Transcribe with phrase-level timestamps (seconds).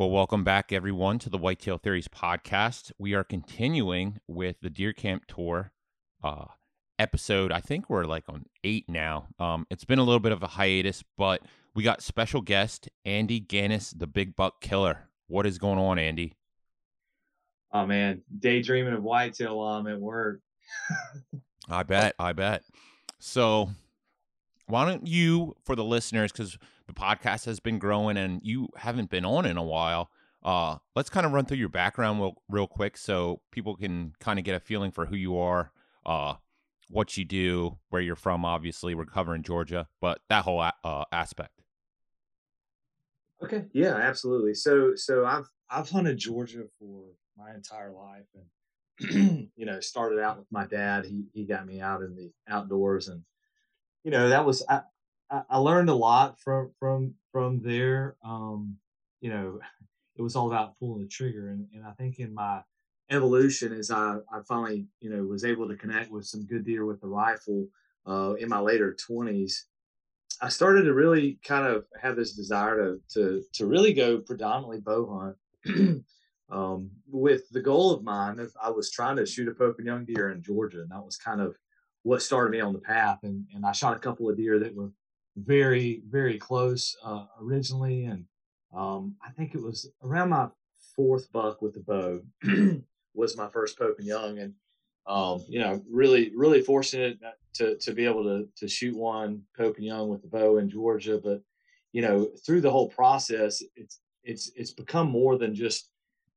[0.00, 2.90] Well, welcome back, everyone, to the Whitetail Theories podcast.
[2.96, 5.72] We are continuing with the Deer Camp Tour
[6.24, 6.46] uh,
[6.98, 7.52] episode.
[7.52, 9.26] I think we're like on eight now.
[9.38, 11.42] Um, it's been a little bit of a hiatus, but
[11.74, 15.10] we got special guest Andy Ganas, the Big Buck Killer.
[15.26, 16.32] What is going on, Andy?
[17.70, 20.40] Oh man, daydreaming of whitetail while I'm at work.
[21.68, 22.14] I bet.
[22.18, 22.62] I bet.
[23.18, 23.68] So,
[24.66, 26.56] why don't you, for the listeners, because
[26.90, 30.10] the podcast has been growing and you haven't been on in a while,
[30.42, 34.38] uh, let's kind of run through your background real, real quick so people can kind
[34.38, 35.70] of get a feeling for who you are,
[36.04, 36.34] uh,
[36.88, 38.44] what you do, where you're from.
[38.44, 41.62] Obviously, we're covering Georgia, but that whole uh, aspect.
[43.42, 43.66] Okay.
[43.72, 44.54] Yeah, absolutely.
[44.54, 47.04] So, so I've I've hunted Georgia for
[47.38, 51.06] my entire life, and you know, started out with my dad.
[51.06, 53.22] He he got me out in the outdoors, and
[54.02, 54.64] you know, that was
[55.30, 58.16] I learned a lot from from from there.
[58.24, 58.76] Um,
[59.20, 59.60] you know,
[60.16, 62.62] it was all about pulling the trigger, and and I think in my
[63.10, 66.84] evolution as I, I finally you know was able to connect with some good deer
[66.84, 67.66] with the rifle
[68.06, 69.64] uh, in my later 20s
[70.40, 74.80] I started to really kind of have this desire to to to really go predominantly
[74.80, 75.34] bow
[75.66, 76.04] hunt,
[76.50, 78.40] um, with the goal of mine.
[78.62, 81.16] I was trying to shoot a pope and young deer in Georgia, and that was
[81.16, 81.56] kind of
[82.02, 83.18] what started me on the path.
[83.22, 84.92] And and I shot a couple of deer that were
[85.36, 88.24] very very close uh, originally, and
[88.74, 90.48] um, I think it was around my
[90.96, 92.20] fourth buck with the bow
[93.14, 94.54] was my first pope and young, and
[95.06, 97.18] um, you know, really, really fortunate
[97.54, 100.70] to to be able to to shoot one Pope and Young with the bow in
[100.70, 101.20] Georgia.
[101.22, 101.42] But
[101.92, 105.90] you know, through the whole process, it's it's it's become more than just,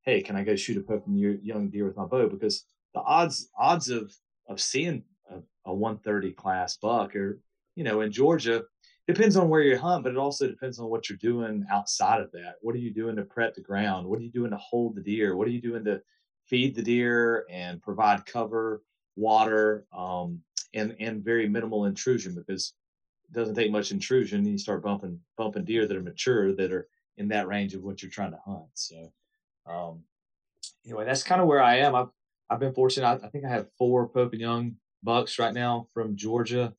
[0.05, 2.27] hey, can I go shoot a Pope and Young deer with my bow?
[2.27, 4.11] Because the odds odds of
[4.47, 7.39] of seeing a, a 130 class buck or
[7.75, 8.63] you know in Georgia
[9.07, 12.31] depends on where you hunt, but it also depends on what you're doing outside of
[12.31, 12.55] that.
[12.61, 14.07] What are you doing to prep the ground?
[14.07, 15.35] What are you doing to hold the deer?
[15.35, 16.01] What are you doing to
[16.47, 18.81] feed the deer and provide cover,
[19.15, 20.41] water, um,
[20.73, 22.73] and and very minimal intrusion because
[23.29, 24.45] it doesn't take much intrusion.
[24.45, 28.01] You start bumping bumping deer that are mature that are in that range of what
[28.01, 28.65] you're trying to hunt.
[28.73, 29.11] So
[29.65, 30.03] um,
[30.85, 31.95] anyway, that's kind of where I am.
[31.95, 32.09] I've
[32.49, 33.07] I've been fortunate.
[33.07, 36.73] I, I, think I have four Pope and Young bucks right now from Georgia,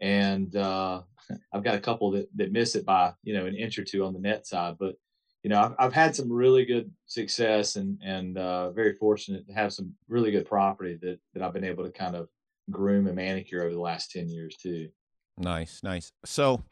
[0.00, 1.02] and uh,
[1.52, 4.04] I've got a couple that that miss it by you know an inch or two
[4.04, 4.96] on the net side, but
[5.42, 9.54] you know, I've, I've had some really good success and and uh, very fortunate to
[9.54, 12.28] have some really good property that that I've been able to kind of
[12.70, 14.88] groom and manicure over the last ten years too.
[15.36, 16.12] Nice, nice.
[16.24, 16.64] So,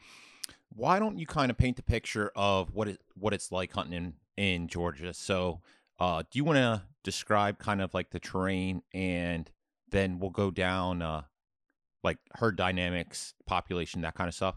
[0.75, 3.95] why don't you kind of paint the picture of what it what it's like hunting
[3.95, 5.15] in in Georgia?
[5.15, 5.61] So,
[6.01, 9.49] uh, do you want to describe kind of like the terrain, and
[9.91, 11.23] then we'll go down uh,
[12.07, 14.55] like herd dynamics, population, that kind of stuff.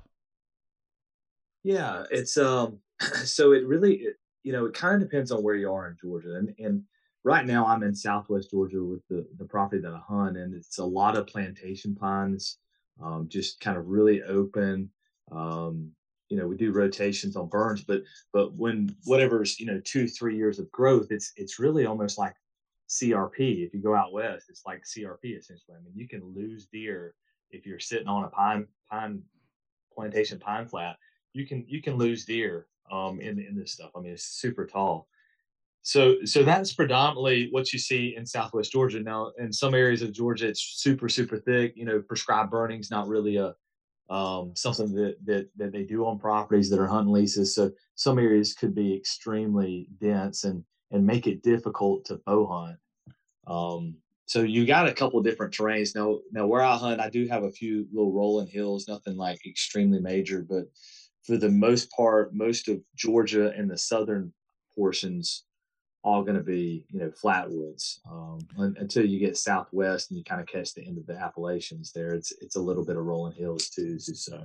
[1.64, 2.80] Yeah, it's um
[3.26, 4.08] so it really,
[4.44, 6.36] you know, it kind of depends on where you are in Georgia.
[6.36, 6.84] And, and
[7.24, 10.78] right now I'm in Southwest Georgia with the, the property that I hunt, and it's
[10.78, 12.60] a lot of plantation pines,
[13.04, 14.90] um, just kind of really open.
[15.32, 15.92] Um,
[16.30, 20.38] you know, we do rotations on burns, but but when whatever's you know two three
[20.38, 22.36] years of growth, it's it's really almost like
[22.90, 23.66] CRP.
[23.66, 25.76] If you go out west, it's like CRP essentially.
[25.76, 27.16] I mean, you can lose deer
[27.52, 29.22] if you're sitting on a pine pine
[29.94, 30.98] plantation pine flat.
[31.34, 33.92] You can you can lose deer um, in in this stuff.
[33.96, 35.08] I mean, it's super tall.
[35.82, 39.00] So so that's predominantly what you see in Southwest Georgia.
[39.00, 41.74] Now, in some areas of Georgia, it's super super thick.
[41.76, 43.56] You know, prescribed burning's not really a
[44.10, 47.54] um, something that, that that they do on properties that are hunting leases.
[47.54, 52.78] So some areas could be extremely dense and and make it difficult to bow hunt.
[53.46, 53.96] Um,
[54.30, 55.96] so you got a couple different terrains.
[55.96, 59.44] Now now where I hunt, I do have a few little rolling hills, nothing like
[59.44, 60.66] extremely major, but
[61.24, 64.32] for the most part, most of Georgia and the southern
[64.76, 65.46] portions
[66.04, 68.40] all going to be, you know, flatwoods um,
[68.78, 71.92] until you get southwest and you kind of catch the end of the Appalachians.
[71.92, 73.98] There, it's it's a little bit of rolling hills too.
[73.98, 74.44] So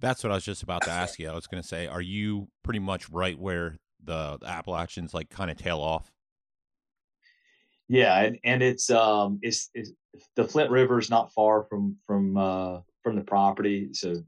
[0.00, 1.30] that's what I was just about to ask you.
[1.30, 5.52] I was going to say, are you pretty much right where the Appalachians like kind
[5.52, 6.10] of tail off?
[7.88, 9.92] Yeah, and, and it's um it's, it's
[10.36, 14.24] the Flint River is not far from from uh from the property, so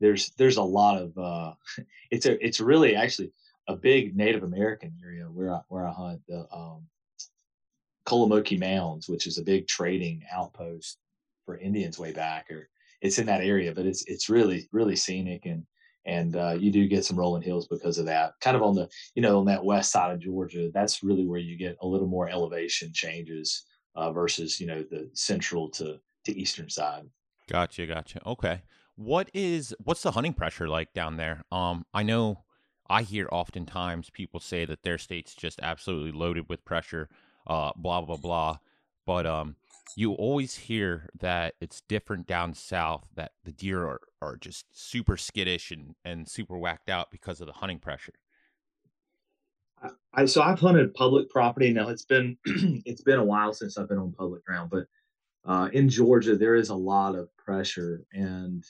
[0.00, 1.54] there's there's a lot of uh,
[2.10, 3.32] it's a it's really actually
[3.68, 6.86] a big Native American area where I where I hunt the um,
[8.06, 10.98] Kolomoki Mounds, which is a big trading outpost
[11.44, 12.50] for Indians way back.
[12.50, 12.68] Or
[13.00, 15.64] it's in that area, but it's it's really really scenic and
[16.04, 18.32] and uh, you do get some rolling hills because of that.
[18.40, 21.40] Kind of on the you know on that west side of Georgia, that's really where
[21.40, 23.64] you get a little more elevation changes
[23.94, 27.04] uh, versus you know the central to to eastern side.
[27.48, 28.20] Gotcha, gotcha.
[28.26, 28.62] Okay
[28.98, 31.44] what is what's the hunting pressure like down there?
[31.52, 32.42] Um, I know
[32.90, 37.08] I hear oftentimes people say that their state's just absolutely loaded with pressure,
[37.46, 38.58] uh, blah blah blah.
[39.06, 39.54] But um,
[39.96, 43.06] you always hear that it's different down south.
[43.14, 47.46] That the deer are, are just super skittish and and super whacked out because of
[47.46, 48.14] the hunting pressure.
[50.14, 51.88] I, so I've hunted public property now.
[51.88, 54.86] It's been it's been a while since I've been on public ground, but
[55.44, 58.64] uh, in Georgia there is a lot of pressure, and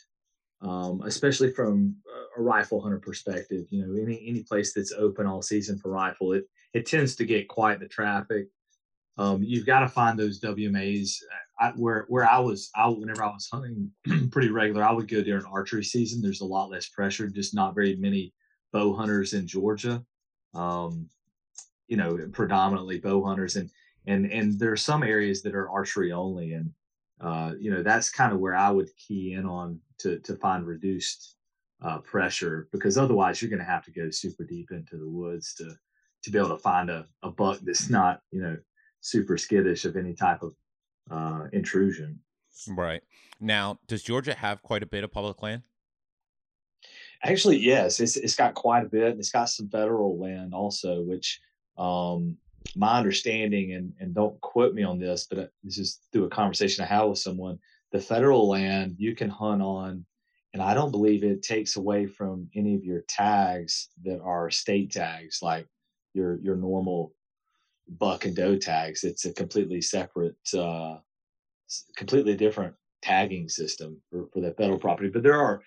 [0.61, 1.97] um, especially from
[2.37, 6.33] a rifle hunter perspective, you know, any any place that's open all season for rifle,
[6.33, 6.45] it
[6.75, 8.49] it tends to get quite the traffic.
[9.19, 11.17] Um, you've got to find those WMAs.
[11.61, 13.91] I, where where I was, I whenever I was hunting
[14.31, 16.23] pretty regular, I would go during archery season.
[16.23, 18.33] There's a lot less pressure, just not very many
[18.73, 20.05] bow hunters in Georgia
[20.55, 21.09] um,
[21.87, 23.71] you know, predominantly bow hunters, and
[24.07, 26.71] and and there are some areas that are archery only, and
[27.21, 30.67] uh, you know that's kind of where I would key in on to to find
[30.67, 31.37] reduced
[31.83, 35.55] uh, pressure because otherwise you're going to have to go super deep into the woods
[35.55, 35.75] to
[36.23, 38.57] to be able to find a, a buck that's not you know
[39.01, 40.55] super skittish of any type of
[41.11, 42.21] uh, intrusion.
[42.69, 43.03] Right
[43.41, 45.63] now, does Georgia have quite a bit of public land?
[47.23, 51.03] Actually, yes, it's it's got quite a bit, and it's got some federal land also,
[51.03, 51.41] which
[51.77, 52.37] um,
[52.77, 56.31] my understanding, and and don't quote me on this, but uh, this is through a
[56.31, 57.59] conversation I had with someone.
[57.91, 60.05] The federal land you can hunt on,
[60.53, 64.93] and I don't believe it takes away from any of your tags that are state
[64.93, 65.67] tags, like
[66.15, 67.13] your your normal
[67.89, 69.05] buck and doe tags.
[69.05, 70.97] It's a completely separate, uh,
[71.97, 75.09] completely different tagging system for, for the federal property.
[75.09, 75.63] But there are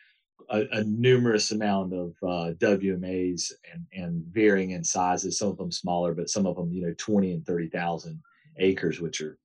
[0.50, 5.38] a, a numerous amount of uh, WMAs and, and varying in sizes.
[5.38, 8.22] Some of them smaller, but some of them, you know, 20 and 30,000
[8.58, 9.38] acres, which are,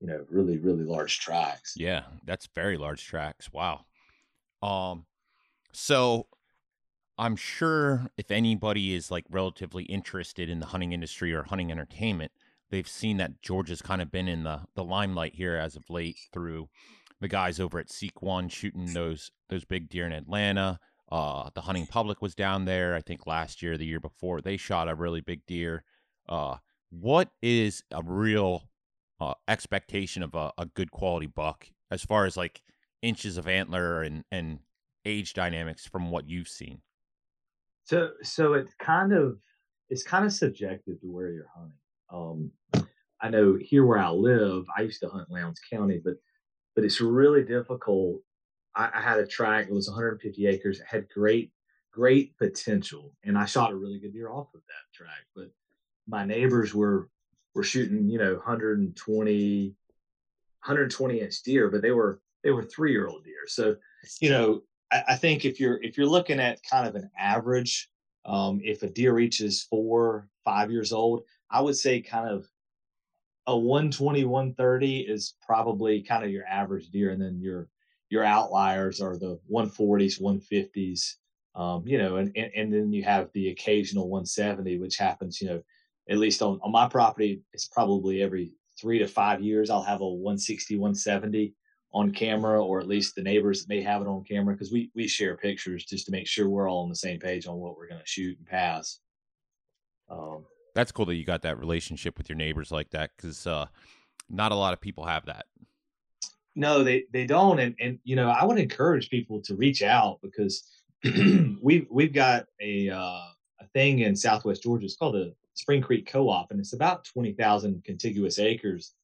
[0.00, 1.74] you know, really, really large tracts.
[1.76, 3.52] Yeah, that's very large tracts.
[3.52, 3.84] Wow.
[4.62, 5.04] Um,
[5.72, 6.26] so
[7.16, 12.32] I'm sure if anybody is like relatively interested in the hunting industry or hunting entertainment,
[12.70, 16.16] they've seen that Georgia's kind of been in the the limelight here as of late
[16.32, 16.68] through
[17.20, 20.80] the guys over at Seek One shooting those those big deer in Atlanta.
[21.10, 22.96] Uh, the hunting public was down there.
[22.96, 25.84] I think last year, the year before, they shot a really big deer.
[26.28, 26.56] Uh,
[26.90, 28.68] what is a real
[29.20, 32.62] uh, expectation of a, a good quality buck as far as like
[33.02, 34.58] inches of antler and and
[35.04, 36.80] age dynamics from what you've seen?
[37.84, 39.38] So so it's kind of
[39.90, 41.78] it's kind of subjective to where you're hunting.
[42.10, 42.88] Um,
[43.20, 46.14] I know here where I live, I used to hunt Lowndes County, but
[46.74, 48.20] but it's really difficult.
[48.74, 51.52] I, I had a track, it was 150 acres, it had great,
[51.92, 53.14] great potential.
[53.22, 55.24] And I shot a really good deer off of that track.
[55.36, 55.50] But
[56.08, 57.08] my neighbors were
[57.54, 63.06] were shooting, you know, 120, 120 inch deer, but they were they were three year
[63.06, 63.46] old deer.
[63.46, 63.76] So,
[64.20, 64.62] you know,
[65.08, 67.88] I, think if you're if you're looking at kind of an average,
[68.24, 72.48] um, if a deer reaches four, five years old, I would say kind of
[73.46, 77.10] a 120 130 is probably kind of your average deer.
[77.10, 77.68] And then your
[78.10, 81.14] your outliers are the 140s 150s
[81.56, 85.48] um, you know and, and and then you have the occasional 170 which happens you
[85.48, 85.62] know
[86.08, 90.00] at least on, on my property it's probably every three to five years i'll have
[90.00, 91.54] a 160 170
[91.94, 94.90] on camera or at least the neighbors that may have it on camera because we
[94.94, 97.76] we share pictures just to make sure we're all on the same page on what
[97.76, 99.00] we're going to shoot and pass
[100.10, 100.44] um,
[100.74, 103.66] that's cool that you got that relationship with your neighbors like that because uh,
[104.28, 105.46] not a lot of people have that.
[106.56, 110.18] No, they they don't, and and you know I would encourage people to reach out
[110.22, 110.68] because
[111.62, 113.26] we've we've got a uh,
[113.60, 114.84] a thing in Southwest Georgia.
[114.84, 118.94] It's called the Spring Creek Co-op, and it's about twenty thousand contiguous acres,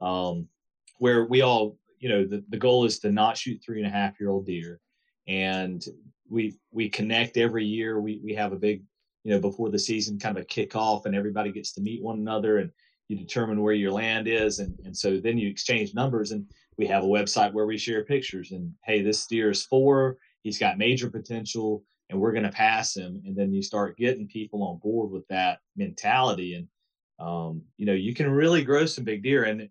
[0.00, 0.48] um,
[0.98, 3.90] where we all you know the, the goal is to not shoot three and a
[3.90, 4.80] half year old deer,
[5.26, 5.82] and
[6.28, 8.00] we we connect every year.
[8.00, 8.82] We we have a big
[9.28, 12.18] you know, before the season kind of a kickoff and everybody gets to meet one
[12.18, 12.70] another and
[13.08, 14.58] you determine where your land is.
[14.58, 16.46] And, and so then you exchange numbers and
[16.78, 20.58] we have a website where we share pictures and, Hey, this deer is four, he's
[20.58, 23.20] got major potential and we're going to pass him.
[23.26, 26.54] And then you start getting people on board with that mentality.
[26.54, 26.68] And,
[27.18, 29.68] um, you know, you can really grow some big deer and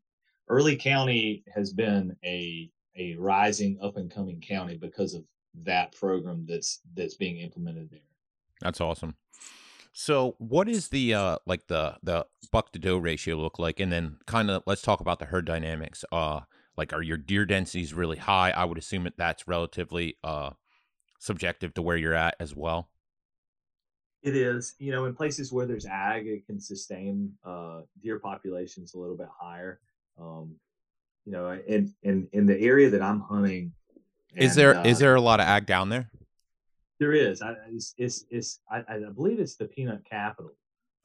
[0.48, 5.24] Early County has been a, a rising up and coming county because of
[5.64, 8.00] that program that's, that's being implemented there.
[8.62, 9.16] That's awesome.
[9.94, 13.92] So, what is the uh like the the buck to doe ratio look like, and
[13.92, 16.06] then kind of let's talk about the herd dynamics.
[16.12, 16.42] Uh,
[16.78, 18.52] like are your deer densities really high?
[18.52, 20.52] I would assume that that's relatively uh
[21.20, 22.90] subjective to where you're at as well.
[24.22, 28.94] It is, you know, in places where there's ag, it can sustain uh, deer populations
[28.94, 29.80] a little bit higher.
[30.20, 30.56] Um,
[31.26, 33.74] you know, in in in the area that I'm hunting,
[34.36, 36.10] is there uh, is there a lot of ag down there?
[37.00, 37.44] There is.
[37.44, 40.52] I, it's, it's, it's I, I believe it's the peanut capital.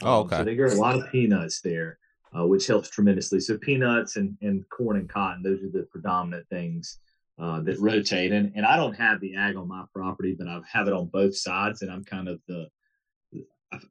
[0.02, 0.36] Oh, Um, okay.
[0.38, 1.98] So they grow a lot of peanuts there,
[2.34, 3.40] uh, which helps tremendously.
[3.40, 6.98] So peanuts and, and corn and cotton, those are the predominant things
[7.38, 8.32] uh, that rotate.
[8.32, 11.08] And, and I don't have the ag on my property, but I have it on
[11.08, 11.82] both sides.
[11.82, 12.68] And I'm kind of the,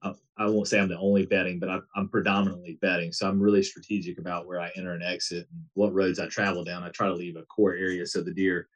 [0.03, 3.11] I, I, won't say I'm the only betting, but I'm, I'm predominantly betting.
[3.11, 6.63] So I'm really strategic about where I enter and exit and what roads I travel
[6.63, 6.83] down.
[6.83, 8.67] I try to leave a core area so the deer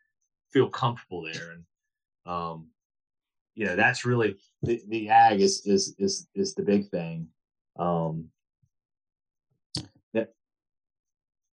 [0.52, 1.52] feel comfortable there.
[1.52, 1.64] And,
[2.26, 2.68] um,
[3.56, 7.28] you know, that's really the, the ag is, is, is, is the big thing.
[7.78, 8.30] Um,
[10.14, 10.34] that,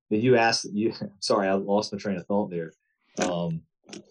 [0.10, 2.74] that you asked you, sorry, I lost my train of thought there.
[3.20, 3.62] Um,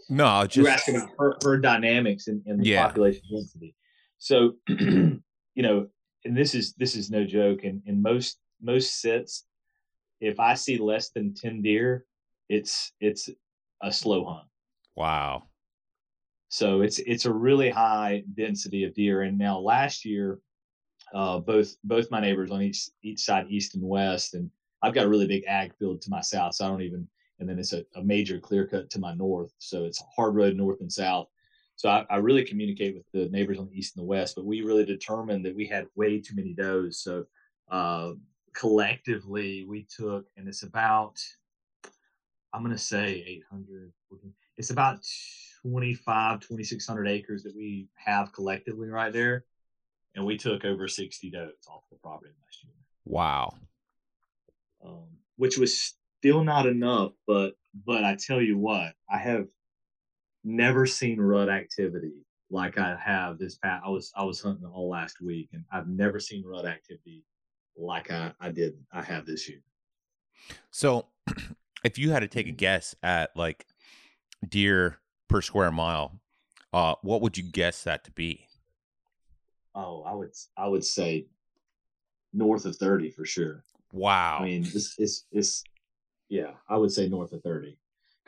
[0.09, 2.87] No, you were just asking about herd, herd dynamics and, and the Yeah.
[2.87, 3.75] population density.
[4.19, 4.57] So,
[5.59, 5.89] you know,
[6.25, 7.65] and this is this is no joke.
[7.65, 9.45] And in most most sets,
[10.21, 12.07] if I see less than ten deer,
[12.49, 13.29] it's it's
[13.83, 14.47] a slow hunt.
[14.95, 15.49] wow.
[16.49, 19.23] So it's it's a really high density of deer.
[19.23, 20.39] And now last year,
[21.13, 24.49] uh, both both my neighbors on each each side, east and west, and
[24.81, 26.55] I've got a really big ag field to my south.
[26.55, 27.09] So I don't even,
[27.41, 29.53] and then it's a, a major clear cut to my north.
[29.59, 31.27] So it's a hard road north and south.
[31.79, 34.35] So I, I really communicate with the neighbors on the east and the west.
[34.35, 37.01] But we really determined that we had way too many does.
[37.01, 37.25] So
[37.71, 38.15] uh,
[38.53, 41.23] collectively, we took, and it's about,
[42.53, 43.93] I'm going to say 800.
[44.57, 45.07] It's about
[45.63, 49.45] 25, 2,600 acres that we have collectively right there.
[50.17, 52.73] And we took over 60 does off the property last year,
[53.05, 53.55] Wow.
[54.85, 55.07] um,
[55.37, 57.13] which was still not enough.
[57.25, 57.53] But
[57.87, 59.47] but I tell you what, I have
[60.49, 63.85] never seen rut activity like I have this past.
[63.87, 67.25] I was I was hunting all last week, and I've never seen rut activity
[67.77, 69.63] like I I did I have this year.
[70.71, 71.07] So,
[71.85, 72.49] if you had to take Mm-hmm.
[72.49, 73.67] a guess at like
[74.49, 76.21] deer per square mile,
[76.73, 78.47] uh, what would you guess that to be?
[79.75, 81.29] Oh, I would I would say
[82.33, 83.65] north of 30 for sure.
[83.93, 84.39] Wow.
[84.39, 85.67] I mean, it's it's it's
[86.29, 87.79] yeah, I would say north of thirty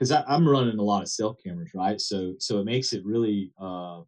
[0.00, 2.00] because I'm running a lot of cell cameras, right?
[2.00, 4.00] So so it makes it really uh,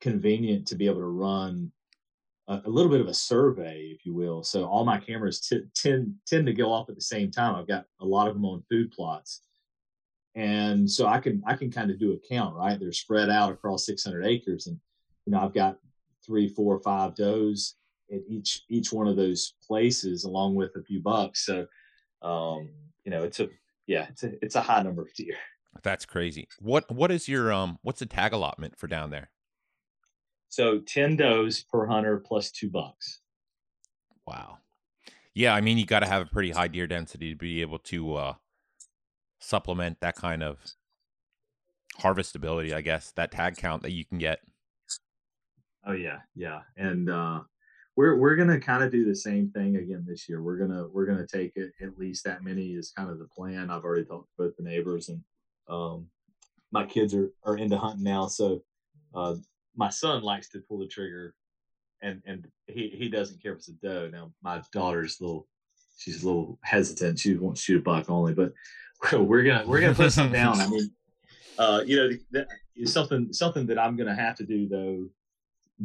[0.00, 1.72] convenient to be able to run
[2.46, 4.44] a, a little bit of a survey, if you will.
[4.44, 7.56] So all my cameras t- tend tend to go off at the same time.
[7.56, 9.42] I've got a lot of them on food plots,
[10.36, 12.78] and so I can I can kind of do a count, right?
[12.78, 14.78] They're spread out across 600 acres, and
[15.26, 15.78] you know I've got
[16.24, 17.74] three, four, five does
[18.12, 21.44] at each each one of those places, along with a few bucks.
[21.44, 21.66] So,
[22.22, 22.68] um,
[23.04, 23.48] you know, it's a
[23.88, 25.34] yeah, it's a it's a high number of deer.
[25.82, 26.46] That's crazy.
[26.60, 29.30] What what is your um what's the tag allotment for down there?
[30.48, 33.20] So ten does per hunter plus two bucks.
[34.26, 34.58] Wow.
[35.34, 37.78] Yeah, I mean you got to have a pretty high deer density to be able
[37.80, 38.34] to uh
[39.40, 40.58] supplement that kind of
[42.00, 44.40] harvestability, I guess, that tag count that you can get.
[45.86, 47.40] Oh yeah, yeah, and uh,
[47.98, 50.40] we're we're gonna kind of do the same thing again this year.
[50.40, 53.70] We're gonna we're gonna take it at least that many is kind of the plan.
[53.70, 55.20] I've already talked to both the neighbors, and
[55.68, 56.06] um,
[56.70, 58.28] my kids are are into hunting now.
[58.28, 58.62] So
[59.16, 59.34] uh,
[59.74, 61.34] my son likes to pull the trigger,
[62.00, 64.08] and and he he doesn't care if it's a doe.
[64.12, 65.48] Now my daughter's a little
[65.96, 67.18] she's a little hesitant.
[67.18, 68.52] She wants to shoot a buck only, but
[69.12, 70.60] we're gonna we're gonna put some down.
[70.60, 70.88] I mean,
[71.58, 75.08] uh, you know, that is something something that I'm gonna have to do though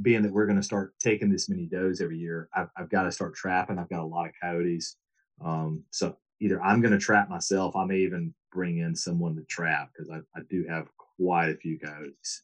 [0.01, 3.03] being that we're going to start taking this many does every year, I've, I've got
[3.03, 3.77] to start trapping.
[3.77, 4.97] I've got a lot of coyotes.
[5.43, 7.75] Um, so either I'm going to trap myself.
[7.75, 11.57] I may even bring in someone to trap because I, I do have quite a
[11.57, 12.43] few coyotes.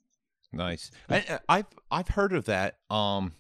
[0.52, 0.92] Nice.
[1.10, 2.78] I, uh, I've I've heard of that.
[2.90, 3.34] Um,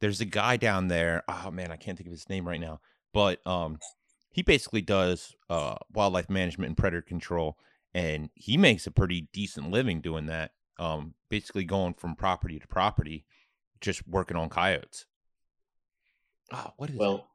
[0.00, 1.24] there's a guy down there.
[1.28, 2.80] Oh man, I can't think of his name right now.
[3.12, 3.78] But um,
[4.30, 7.58] he basically does uh wildlife management and predator control,
[7.94, 10.52] and he makes a pretty decent living doing that.
[10.80, 13.26] Um, basically going from property to property,
[13.82, 15.04] just working on coyotes.
[16.52, 17.28] Oh, what is Well,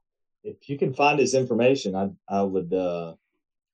[0.44, 3.14] if you can find his information, I I would uh,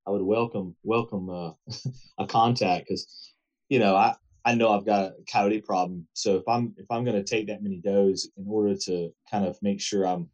[0.05, 1.51] I would welcome welcome uh,
[2.17, 3.33] a contact because
[3.69, 4.13] you know I
[4.43, 6.05] I know I've got a coyote problem.
[6.13, 9.45] So if I'm if I'm going to take that many does in order to kind
[9.45, 10.29] of make sure I'm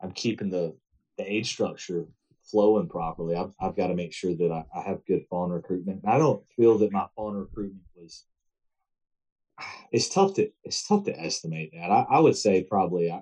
[0.00, 0.76] I'm keeping the
[1.18, 2.06] the age structure
[2.44, 6.04] flowing properly, I've I've got to make sure that I, I have good fawn recruitment.
[6.04, 8.26] And I don't feel that my fawn recruitment was.
[9.92, 11.90] It's tough to it's tough to estimate that.
[11.90, 13.20] I, I would say probably I,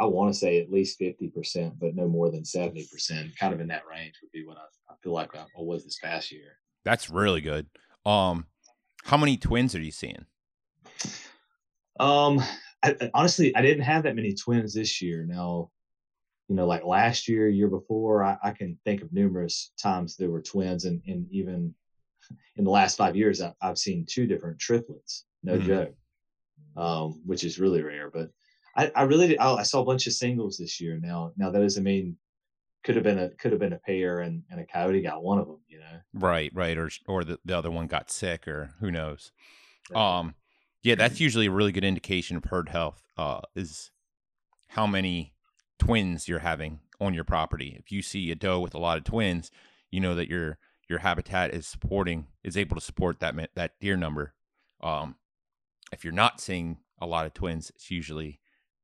[0.00, 3.36] I want to say at least fifty percent, but no more than seventy percent.
[3.38, 5.84] Kind of in that range would be what I, I feel like I, I was
[5.84, 6.58] this past year.
[6.84, 7.66] That's really good.
[8.06, 8.46] Um,
[9.04, 10.26] how many twins are you seeing?
[12.00, 12.40] Um,
[12.82, 15.24] I, honestly, I didn't have that many twins this year.
[15.28, 15.70] Now,
[16.48, 20.30] you know, like last year, year before, I, I can think of numerous times there
[20.30, 21.74] were twins, and, and even
[22.56, 25.24] in the last five years, I, I've seen two different triplets.
[25.42, 25.66] No Mhm.
[25.66, 25.94] joke,
[26.76, 28.10] um, which is really rare.
[28.10, 28.30] But
[28.76, 30.98] I, I really I, I saw a bunch of singles this year.
[31.00, 32.16] Now now that doesn't mean
[32.84, 35.38] could have been a could have been a pair and, and a coyote got one
[35.38, 35.60] of them.
[35.68, 36.00] You know.
[36.14, 39.32] Right, right, or or the, the other one got sick, or who knows.
[39.90, 40.18] Right.
[40.18, 40.34] Um,
[40.82, 43.02] yeah, that's usually a really good indication of herd health.
[43.16, 43.90] Uh, is
[44.68, 45.34] how many
[45.78, 47.76] twins you're having on your property.
[47.78, 49.50] If you see a doe with a lot of twins,
[49.90, 53.96] you know that your your habitat is supporting is able to support that that deer
[53.96, 54.34] number.
[54.80, 55.16] Um,
[55.92, 58.40] if you're not seeing a lot of twins, it's usually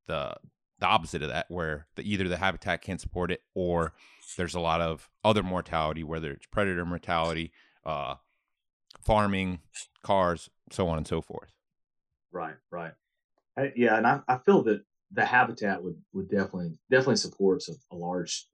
[0.07, 0.35] the
[0.79, 3.93] the opposite of that, where the, either the habitat can't support it or
[4.37, 7.53] there's a lot of other mortality, whether it's predator mortality,
[7.85, 8.15] uh,
[9.01, 9.59] farming,
[10.03, 11.53] cars, so on and so forth.
[12.31, 12.91] Right, right.
[13.57, 14.81] I, yeah, and I, I feel that
[15.11, 18.47] the habitat would, would definitely definitely supports a, a large,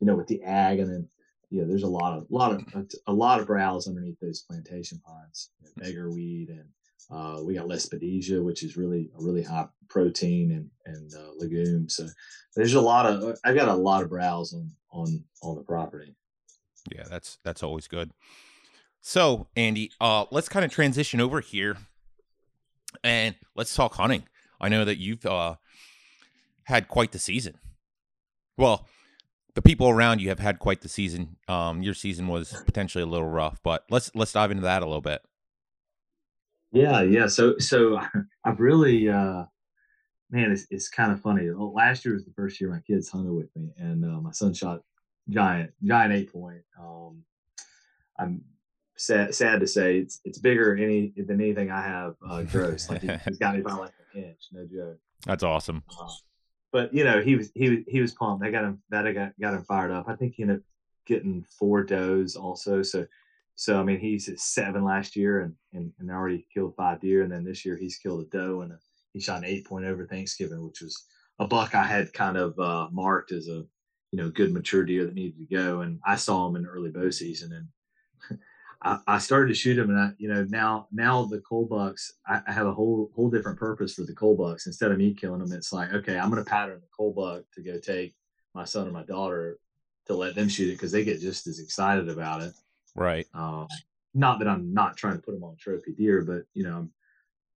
[0.00, 1.08] you know, with the ag, and then
[1.50, 5.00] you know, there's a lot of lot of a, lot of browse underneath those plantation
[5.06, 6.68] pines, you know, beggarweed, and
[7.10, 11.88] uh, we got lespedeza, which is really a really high protein and and uh, legume.
[11.88, 12.06] So
[12.56, 16.14] there's a lot of I've got a lot of browse on on on the property.
[16.94, 18.10] Yeah, that's that's always good.
[19.00, 21.76] So, Andy, uh, let's kind of transition over here,
[23.02, 24.24] and let's talk hunting.
[24.60, 25.56] I know that you've uh,
[26.64, 27.58] had quite the season.
[28.56, 28.86] Well,
[29.54, 31.36] the people around you have had quite the season.
[31.48, 34.86] Um, your season was potentially a little rough, but let's let's dive into that a
[34.86, 35.22] little bit.
[36.74, 37.26] Yeah, yeah.
[37.28, 38.00] So so
[38.44, 39.44] I've really uh
[40.30, 41.48] man, it's it's kind of funny.
[41.50, 44.52] Last year was the first year my kids hunted with me, and uh, my son
[44.52, 44.80] shot
[45.28, 46.62] giant giant eight point.
[46.78, 47.22] Um,
[48.18, 48.42] I'm
[48.96, 52.88] sad sad to say it's it's bigger any than anything I have uh, gross.
[52.88, 54.98] Like he, has got me by like an inch, no joke.
[55.24, 55.84] That's awesome.
[55.88, 56.08] Uh,
[56.72, 58.44] but you know he was he was he was pumped.
[58.44, 60.08] I got him that I got got him fired up.
[60.08, 60.62] I think he ended up
[61.06, 62.82] getting four does also.
[62.82, 63.06] So
[63.56, 67.22] so I mean he's at seven last year and and, and already killed five deer,
[67.22, 68.78] and then this year he's killed a doe and a,
[69.12, 71.04] he shot an eight point over Thanksgiving, which was
[71.38, 73.64] a buck I had kind of uh, marked as a
[74.10, 76.90] you know good mature deer that needed to go, and I saw him in early
[76.90, 78.38] bow season and.
[79.06, 82.42] I, started to shoot him, and I, you know, now now the cull bucks, I,
[82.46, 84.66] have a whole whole different purpose for the cull bucks.
[84.66, 87.44] Instead of me killing them, it's like, okay, I'm going to pattern the cull buck
[87.54, 88.14] to go take
[88.54, 89.58] my son or my daughter
[90.06, 92.52] to let them shoot it because they get just as excited about it.
[92.94, 93.26] Right.
[93.34, 93.68] Um,
[94.14, 96.92] not that I'm not trying to put them on trophy deer, but you know, I'm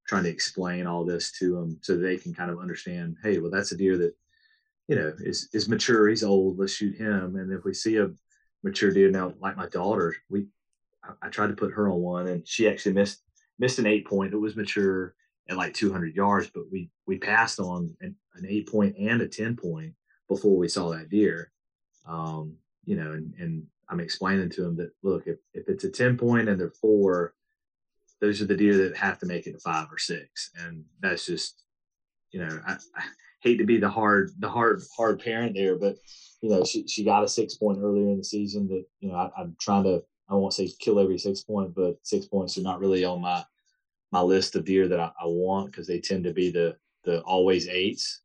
[0.06, 3.16] trying to explain all this to them so they can kind of understand.
[3.22, 4.14] Hey, well, that's a deer that
[4.88, 6.08] you know is is mature.
[6.08, 6.58] He's old.
[6.58, 7.36] Let's shoot him.
[7.36, 8.10] And if we see a
[8.62, 10.46] mature deer now, like my daughter, we
[11.04, 13.22] I, I tried to put her on one, and she actually missed
[13.58, 14.34] missed an eight point.
[14.34, 15.14] It was mature
[15.48, 19.28] at like 200 yards, but we we passed on an, an eight point and a
[19.28, 19.94] 10 point
[20.28, 21.50] before we saw that deer.
[22.06, 25.90] Um, you know, and, and I'm explaining to them that look, if, if it's a
[25.90, 27.34] 10 point and they're four,
[28.20, 30.50] those are the deer that have to make it to five or six.
[30.58, 31.62] And that's just,
[32.30, 33.02] you know, I, I
[33.40, 35.96] hate to be the hard, the hard, hard parent there, but
[36.40, 39.16] you know, she, she got a six point earlier in the season that, you know,
[39.16, 42.62] I, I'm trying to, I won't say kill every six point, but six points are
[42.62, 43.44] not really on my,
[44.10, 47.20] my list of deer that I, I want because they tend to be the, the
[47.22, 48.20] always eights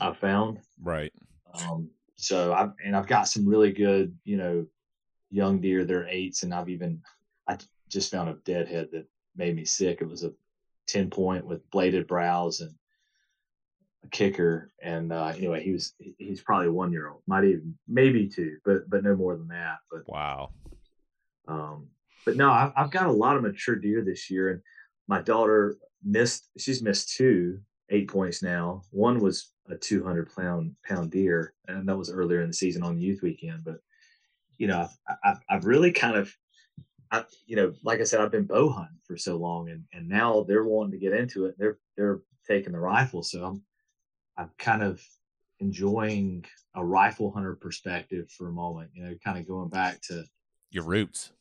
[0.00, 0.60] I found.
[0.82, 1.12] Right.
[1.54, 4.66] Um, so I've and I've got some really good, you know,
[5.30, 5.84] young deer.
[5.84, 7.02] They're eights, and I've even
[7.46, 9.98] I just found a deadhead that made me sick.
[10.00, 10.32] It was a
[10.86, 12.74] ten point with bladed brows and
[14.04, 14.72] a kicker.
[14.82, 18.88] And uh, anyway, he was he's probably one year old, might even maybe two, but
[18.88, 19.78] but no more than that.
[19.90, 20.50] But Wow.
[21.48, 21.88] um,
[22.24, 24.60] but no, I've, I've got a lot of mature deer this year, and
[25.06, 26.48] my daughter missed.
[26.58, 28.82] She's missed two eight points now.
[28.90, 32.96] One was a 200 pound pound deer, and that was earlier in the season on
[32.96, 33.64] the youth weekend.
[33.64, 33.80] But
[34.58, 34.88] you know,
[35.24, 36.34] I've, I've, really kind of,
[37.10, 40.08] I, you know, like I said, I've been bow hunting for so long, and and
[40.08, 41.56] now they're wanting to get into it.
[41.58, 43.62] They're they're taking the rifle, so I'm
[44.36, 45.02] I'm kind of
[45.60, 48.90] enjoying a rifle hunter perspective for a moment.
[48.94, 50.24] You know, kind of going back to
[50.70, 51.32] Your roots.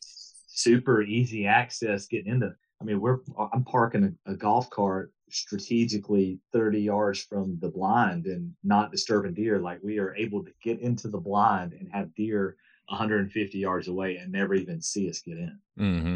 [0.47, 2.55] super easy access getting into.
[2.81, 3.19] I mean, we're
[3.53, 9.33] I'm parking a, a golf cart strategically 30 yards from the blind and not disturbing
[9.33, 9.59] deer.
[9.59, 12.57] Like we are able to get into the blind and have deer
[12.89, 15.59] 150 yards away and never even see us get in.
[15.79, 16.15] Mm-hmm.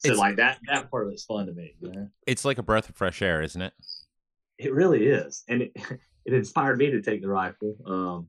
[0.00, 1.74] So It's- like that that part of it's fun to me.
[1.80, 3.72] You know, It's like a breath of fresh air, isn't it?
[4.58, 5.72] it really is, and it
[6.24, 8.28] it inspired me to take the rifle um,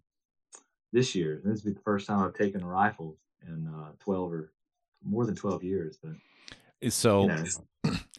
[0.92, 1.42] this year.
[1.44, 3.18] This will be the first time I've taken a rifle
[3.48, 4.54] in uh, 12 or
[5.04, 6.00] more than 12 years.
[6.02, 6.14] But
[6.92, 7.44] So you know,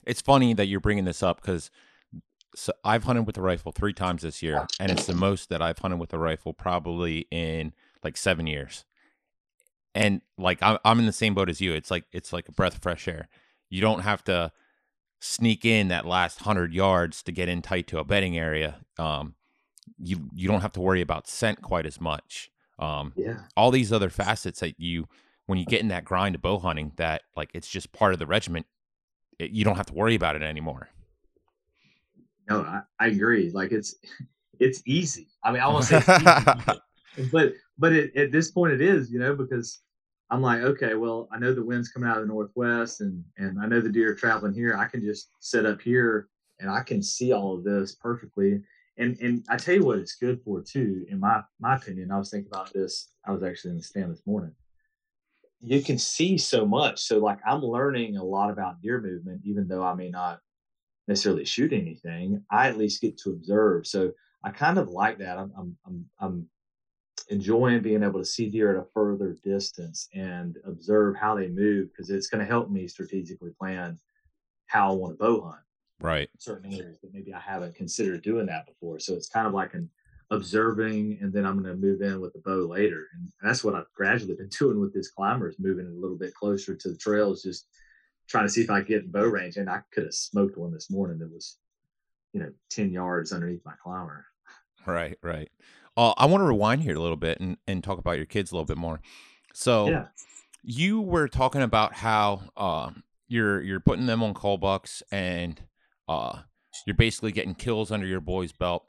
[0.06, 1.70] it's funny that you're bringing this up because
[2.54, 5.60] so I've hunted with a rifle three times this year, and it's the most that
[5.60, 8.84] I've hunted with a rifle probably in like seven years.
[9.94, 11.72] And like I'm, I'm in the same boat as you.
[11.72, 13.28] It's like it's like a breath of fresh air.
[13.70, 14.52] You don't have to
[15.20, 19.34] sneak in that last hundred yards to get in tight to a bedding area, um,
[19.98, 22.50] you you don't have to worry about scent quite as much.
[22.78, 23.38] Um, Yeah.
[23.56, 25.08] all these other facets that you
[25.46, 28.18] when you get in that grind of bow hunting that like it's just part of
[28.18, 28.66] the regiment
[29.38, 30.88] it, you don't have to worry about it anymore
[32.48, 33.50] No, I, I agree.
[33.50, 33.94] Like it's
[34.58, 35.28] it's easy.
[35.42, 39.10] I mean, I won't say it's easy, but but it, at this point it is,
[39.10, 39.80] you know, because
[40.30, 43.58] I'm like, okay, well, I know the wind's coming out of the northwest, and and
[43.60, 44.76] I know the deer are traveling here.
[44.76, 46.28] I can just set up here
[46.60, 48.62] and I can see all of this perfectly.
[48.96, 52.10] And and I tell you what, it's good for too, in my my opinion.
[52.10, 53.08] I was thinking about this.
[53.26, 54.54] I was actually in the stand this morning.
[55.64, 57.00] You can see so much.
[57.00, 60.40] So like I'm learning a lot about deer movement, even though I may not
[61.08, 62.44] necessarily shoot anything.
[62.50, 63.86] I at least get to observe.
[63.86, 65.38] So I kind of like that.
[65.38, 66.48] I'm I'm I'm, I'm
[67.28, 71.88] enjoying being able to see deer at a further distance and observe how they move
[71.90, 73.98] because it's going to help me strategically plan
[74.66, 75.62] how I want to bow hunt
[76.00, 78.98] right certain areas that maybe I haven't considered doing that before.
[78.98, 79.88] So it's kind of like an
[80.30, 83.06] observing, and then I'm going to move in with the bow later.
[83.14, 86.34] And that's what I've gradually been doing with this climber is moving a little bit
[86.34, 87.66] closer to the trails, just
[88.28, 89.56] trying to see if I get bow range.
[89.56, 91.58] And I could have smoked one this morning that was,
[92.32, 94.26] you know, 10 yards underneath my climber.
[94.86, 95.50] right right
[95.96, 98.50] uh, i want to rewind here a little bit and, and talk about your kids
[98.50, 99.00] a little bit more
[99.54, 100.06] so Yeah.
[100.62, 102.90] you were talking about how uh,
[103.28, 105.62] you're you're putting them on cull bucks and
[106.08, 106.40] uh,
[106.86, 108.84] you're basically getting kills under your boy's belt.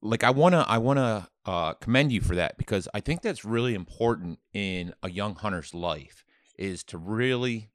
[0.00, 3.74] Like I wanna I wanna uh, commend you for that because I think that's really
[3.74, 6.24] important in a young hunter's life
[6.56, 7.70] is to really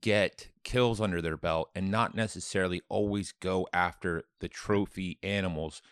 [0.00, 5.82] get kills under their belt and not necessarily always go after the trophy animals.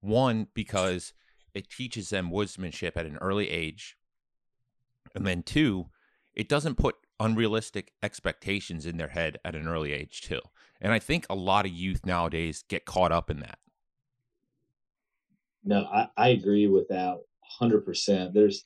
[0.00, 1.12] One because
[1.54, 3.96] it teaches them woodsmanship at an early age.
[5.14, 5.86] And then two,
[6.34, 10.40] it doesn't put unrealistic expectations in their head at an early age too.
[10.80, 13.58] And I think a lot of youth nowadays get caught up in that.
[15.64, 18.32] No, I, I agree with that 100%.
[18.34, 18.64] There's,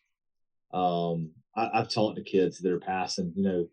[0.73, 3.69] um, I, I've taught the kids that are passing, you know,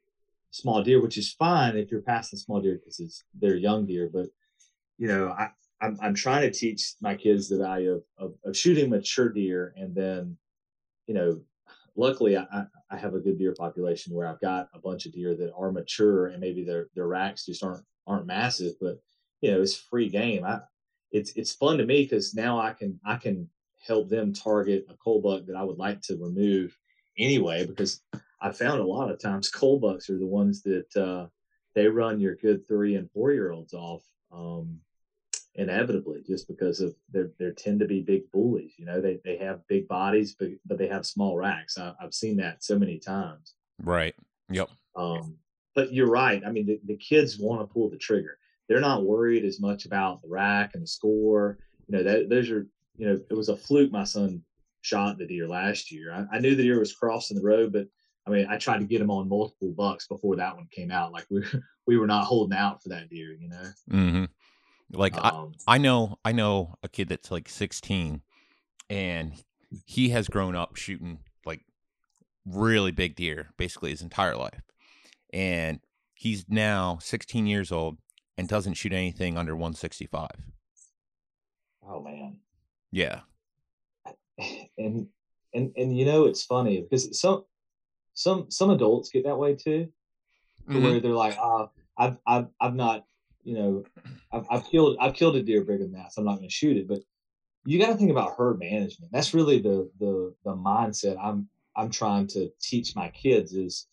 [0.52, 4.10] small deer, which is fine if you're passing small deer because it's they're young deer.
[4.14, 4.28] But
[4.98, 5.50] you know, I,
[5.82, 9.74] I'm I'm trying to teach my kids the value of, of, of shooting mature deer,
[9.78, 10.38] and then,
[11.08, 11.42] you know,
[11.96, 15.36] luckily I- I have a good deer population where I've got a bunch of deer
[15.36, 19.00] that are mature, and maybe their their racks just aren't aren't massive, but
[19.42, 20.46] you know, it's free game.
[20.46, 20.62] I
[21.12, 23.50] it's it's fun to me because now I can I can
[23.86, 26.78] help them target a cull buck that I would like to remove
[27.18, 28.02] anyway because
[28.42, 31.28] I found a lot of times cull bucks are the ones that uh,
[31.76, 34.80] they run your good three and four year olds off um,
[35.56, 38.74] inevitably just because of they they tend to be big bullies.
[38.78, 41.78] You know, they they have big bodies, but but they have small racks.
[41.78, 43.54] I, I've seen that so many times.
[43.84, 44.16] Right.
[44.50, 44.70] Yep.
[44.96, 45.38] Um,
[45.76, 46.44] but you're right.
[46.46, 48.38] I mean, the, the kids want to pull the trigger.
[48.72, 51.58] They're not worried as much about the rack and the score.
[51.88, 54.42] You know, that those are, you know, it was a fluke my son
[54.80, 56.14] shot the deer last year.
[56.14, 57.88] I, I knew the deer was crossing the road, but
[58.26, 61.12] I mean, I tried to get him on multiple bucks before that one came out.
[61.12, 61.44] Like we
[61.86, 63.72] we were not holding out for that deer, you know.
[63.92, 64.26] Mm-hmm.
[64.94, 68.22] Like I, Um, I know I know a kid that's like 16
[68.90, 69.34] and
[69.86, 71.66] he has grown up shooting like
[72.46, 74.62] really big deer basically his entire life.
[75.34, 75.82] And
[76.14, 77.98] he's now 16 years old
[78.38, 80.30] and doesn't shoot anything under 165.
[81.88, 82.38] oh man,
[82.92, 83.22] Yeah.
[84.78, 85.08] and
[85.54, 87.44] and and you know it's funny because some
[88.14, 89.88] some some adults get that way too.
[90.70, 90.82] to Mhm.
[90.84, 93.06] where they're like, ah, I've, I've, I've not,
[93.44, 93.84] you know,
[94.32, 96.54] I've, I've killed, I've killed a deer bigger than that, so I'm not going to
[96.54, 96.88] shoot it.
[96.88, 97.00] But
[97.66, 99.12] you got to think about herd management.
[99.12, 103.88] That's really the, the, the mindset I'm, I'm trying to teach my kids is,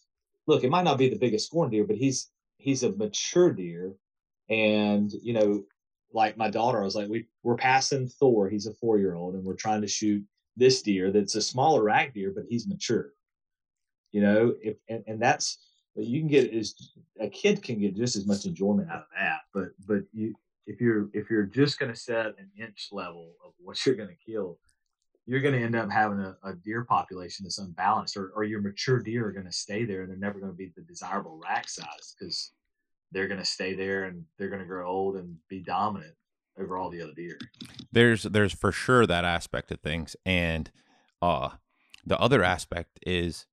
[0.46, 3.94] look, it might not be the biggest scoring deer, but he's, he's a mature deer,
[4.48, 5.64] and you know,
[6.12, 8.48] like my daughter, I was like, we, we're passing Thor.
[8.48, 10.24] He's a four year old, and we're trying to shoot
[10.56, 13.12] this deer that's a smaller rack deer, but he's mature.
[14.12, 15.58] You know, if and, and that's
[15.94, 19.40] you can get is a kid can get just as much enjoyment out of that.
[19.52, 20.34] But but you
[20.66, 24.08] if you're if you're just going to set an inch level of what you're going
[24.08, 24.58] to kill,
[25.26, 28.60] you're going to end up having a, a deer population that's unbalanced, or or your
[28.60, 31.40] mature deer are going to stay there and they're never going to be the desirable
[31.42, 32.52] rack size because
[33.12, 36.14] they're going to stay there and they're going to grow old and be dominant
[36.60, 37.38] over all the other deer.
[37.92, 40.70] there's there's for sure that aspect of things and
[41.22, 41.50] uh
[42.04, 43.46] the other aspect is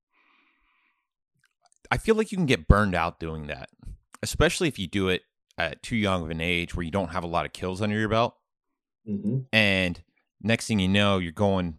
[1.91, 3.69] i feel like you can get burned out doing that
[4.23, 5.21] especially if you do it
[5.57, 7.97] at too young of an age where you don't have a lot of kills under
[7.97, 8.35] your belt
[9.07, 9.41] Mm-hmm.
[9.53, 10.01] and
[10.41, 11.77] next thing you know you're going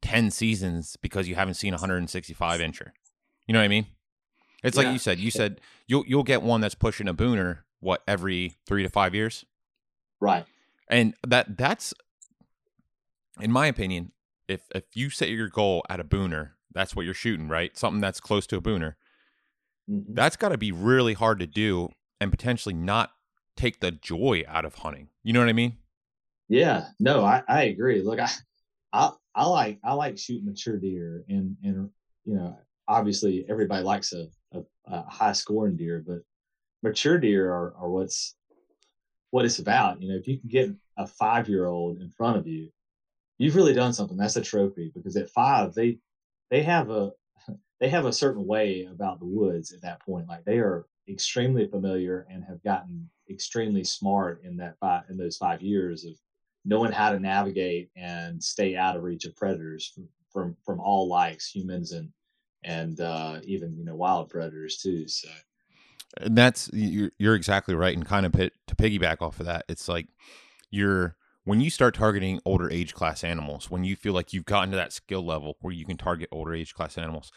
[0.00, 2.92] 10 seasons because you haven't seen a 165 incher
[3.46, 3.84] you know what i mean
[4.62, 4.92] it's like Yeah.
[4.92, 8.82] you said you said you'll you'll get one that's pushing a booner what every three
[8.82, 9.44] to five years,
[10.20, 10.44] Right.
[10.88, 11.92] and that that's,
[13.40, 14.12] in my opinion,
[14.48, 17.76] if if you set your goal at a booner, that's what you're shooting, right?
[17.76, 18.94] Something that's close to a booner.
[19.90, 20.14] Mhm.
[20.14, 23.12] That's got to be really hard to do, and potentially not
[23.56, 25.08] take the joy out of hunting.
[25.22, 25.76] You know what I mean?
[26.48, 28.02] Yeah, no, I, I agree.
[28.02, 28.28] Look, I,
[28.92, 31.90] I I like I like shooting mature deer, and and
[32.24, 36.20] you know, obviously everybody likes a, a, a high scoring deer, but
[36.82, 38.34] mature deer are, are what's
[39.30, 40.02] what it's about.
[40.02, 42.70] You know, if you can get a five year old in front of you,
[43.38, 44.16] you've really done something.
[44.16, 45.98] That's a trophy because at five they
[46.50, 47.12] they have a
[47.80, 50.28] they have a certain way about the woods at that point.
[50.28, 55.36] Like they are extremely familiar and have gotten extremely smart in that five in those
[55.36, 56.12] five years of
[56.64, 61.08] knowing how to navigate and stay out of reach of predators from from, from all
[61.08, 62.08] likes, humans and
[62.64, 65.08] and uh, even you know wild predators too.
[65.08, 65.28] So
[66.20, 67.94] And that's you're, you're exactly right.
[67.94, 70.08] And kind of pit, to piggyback off of that, it's like
[70.70, 74.70] you're when you start targeting older age class animals, when you feel like you've gotten
[74.70, 77.32] to that skill level where you can target older age class animals,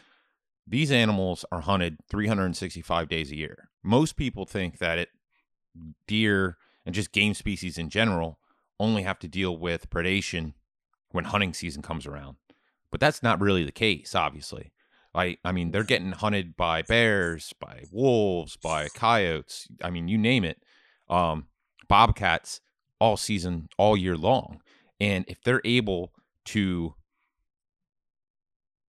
[0.67, 3.69] these animals are hunted 365 days a year.
[3.83, 5.09] Most people think that it
[6.07, 8.39] deer and just game species in general
[8.79, 10.53] only have to deal with predation
[11.11, 12.37] when hunting season comes around.
[12.91, 14.71] But that's not really the case, obviously.
[15.15, 19.67] I, I mean, they're getting hunted by bears, by wolves, by coyotes.
[19.81, 20.61] I mean, you name it.
[21.09, 21.47] Um,
[21.87, 22.61] bobcats
[22.99, 24.61] all season, all year long.
[24.99, 26.11] And if they're able
[26.45, 26.95] to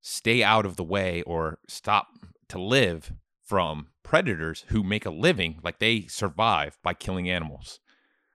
[0.01, 2.07] stay out of the way or stop
[2.49, 7.79] to live from predators who make a living, like they survive by killing animals,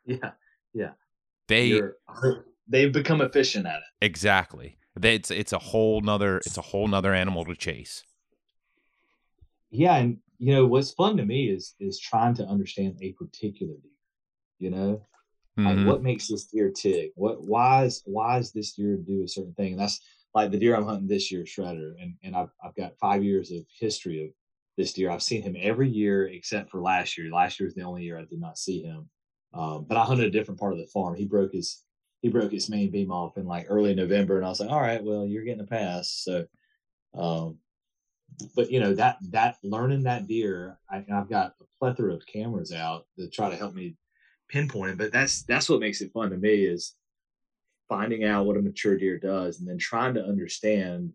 [0.04, 0.32] yeah,
[0.72, 0.92] yeah.
[1.46, 1.96] they you're,
[2.68, 4.04] they've become efficient at it.
[4.06, 4.78] exactly.
[5.02, 8.04] It's it's a whole nother it's a whole nother animal to chase.
[9.70, 13.74] Yeah, and you know what's fun to me is is trying to understand a particular
[13.74, 13.92] deer.
[14.58, 15.02] You know,
[15.58, 15.86] like Mhm.
[15.86, 17.12] what makes this deer tick?
[17.16, 19.72] What why is why is this deer do a certain thing?
[19.72, 20.00] And that's
[20.34, 23.50] like the deer I'm hunting this year, Shredder, and and I've I've got five years
[23.52, 24.30] of history of
[24.76, 25.10] this deer.
[25.10, 27.30] I've seen him every year except for last year.
[27.30, 29.08] Last year was the only year I did not see him.
[29.54, 31.16] Um, but I hunted a different part of the farm.
[31.16, 31.82] He broke his
[32.20, 34.80] he broke his main beam off in like early November, and I was like, all
[34.80, 36.10] right, well, you're getting a pass.
[36.10, 36.46] So,
[37.14, 37.58] um,
[38.54, 42.72] but you know that that learning that deer, I, I've got a plethora of cameras
[42.72, 43.96] out to try to help me
[44.48, 44.98] pinpoint it.
[44.98, 46.94] But that's that's what makes it fun to me is
[47.88, 51.12] finding out what a mature deer does, and then trying to understand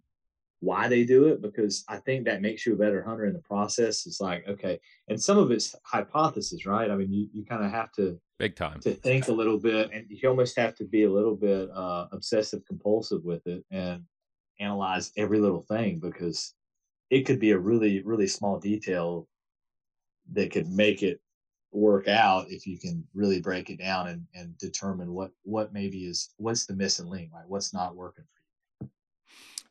[0.61, 3.39] why they do it because I think that makes you a better hunter in the
[3.39, 4.05] process.
[4.07, 6.89] It's like okay, and some of it's hypothesis, right?
[6.89, 8.79] I mean, you you kind of have to Big time.
[8.82, 12.08] to think a little bit and you almost have to be a little bit uh,
[12.12, 14.03] obsessive compulsive with it and
[14.60, 16.53] analyze every little thing because
[17.10, 19.27] it could be a really really small detail
[20.34, 21.21] that could make it
[21.71, 26.06] work out if you can really break it down and, and determine what what maybe
[26.06, 28.89] is what's the missing link like what's not working for you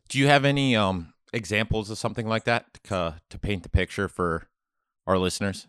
[0.08, 4.08] Do you have any um examples of something like that to, to paint the picture
[4.08, 4.48] for
[5.06, 5.66] our listeners?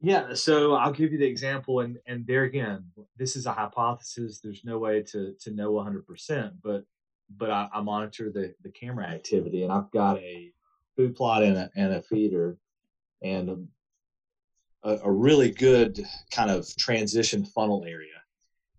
[0.00, 2.84] Yeah, so I'll give you the example, and and there again,
[3.16, 4.40] this is a hypothesis.
[4.40, 6.84] There's no way to to know 100, percent but
[7.36, 10.52] but I, I monitor the the camera activity, and I've got a
[10.96, 12.58] food plot and a and a feeder,
[13.22, 13.68] and
[14.84, 18.20] a, a really good kind of transition funnel area,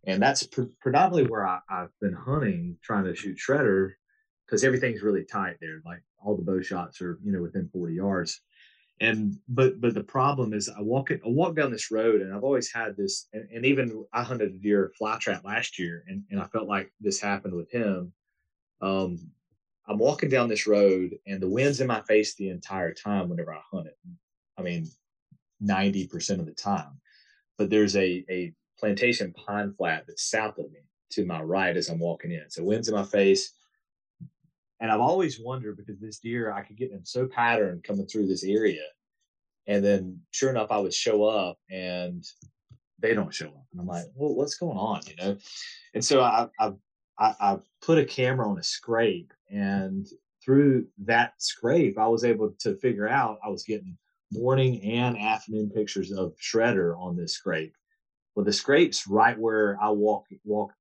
[0.05, 3.93] and that's pre- predominantly where I, I've been hunting, trying to shoot shredder,
[4.45, 5.81] because everything's really tight there.
[5.83, 8.41] Like all the bow shots are you know within 40 yards
[8.99, 12.33] and but but the problem is I walk it I walk down this road and
[12.33, 16.03] I've always had this and, and even I hunted a deer fly trap last year
[16.07, 18.11] and, and I felt like this happened with him.
[18.81, 19.19] Um
[19.87, 23.53] I'm walking down this road and the wind's in my face the entire time whenever
[23.53, 23.97] I hunt it.
[24.57, 24.87] I mean
[25.63, 26.99] 90% of the time.
[27.57, 30.79] But there's a a plantation pine flat that's south of me
[31.11, 32.49] to my right as I'm walking in.
[32.49, 33.53] So wind's in my face.
[34.79, 38.27] And I've always wondered because this deer, I could get them so patterned coming through
[38.27, 38.83] this area.
[39.65, 42.23] And then sure enough, I would show up and
[42.99, 43.65] they don't show up.
[43.71, 45.01] And I'm like, well, what's going on?
[45.07, 45.37] You know?
[45.93, 46.71] And so I, I,
[47.19, 50.07] I, I put a camera on a scrape and
[50.47, 53.97] through that scrape, I was able to figure out I was getting
[54.31, 57.75] morning and afternoon pictures of shredder on this scrape.
[58.33, 60.71] Well, the scrape's right where I walk, walk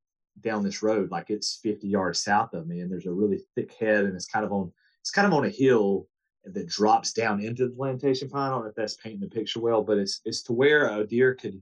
[0.43, 3.73] down this road like it's 50 yards south of me and there's a really thick
[3.73, 6.09] head and it's kind of on it's kind of on a hill
[6.47, 8.43] that drops down into the plantation pine.
[8.43, 11.07] I don't know if that's painting the picture well, but it's it's to where a
[11.07, 11.61] deer could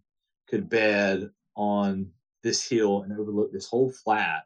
[0.49, 2.11] could bed on
[2.43, 4.45] this hill and overlook this whole flat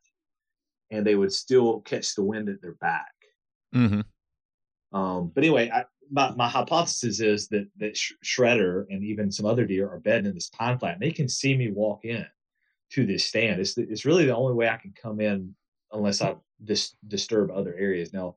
[0.90, 3.12] and they would still catch the wind at their back.
[3.74, 4.96] Mm-hmm.
[4.96, 9.66] Um, but anyway, I, my, my hypothesis is that that shredder and even some other
[9.66, 12.24] deer are bedding in this pine flat and they can see me walk in
[12.90, 13.60] to this stand.
[13.60, 15.54] It's, it's really the only way i can come in
[15.92, 18.12] unless i dis- disturb other areas.
[18.12, 18.36] Now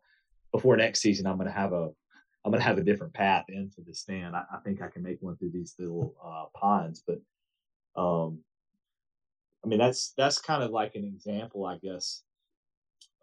[0.51, 1.89] before next season i'm going to have a
[2.43, 4.35] i'm going to have a different path into the stand.
[4.35, 7.21] I, I, think i can make one through these little uh, pines but
[7.95, 8.39] um
[9.63, 12.23] i mean that's that's kind of like an example i guess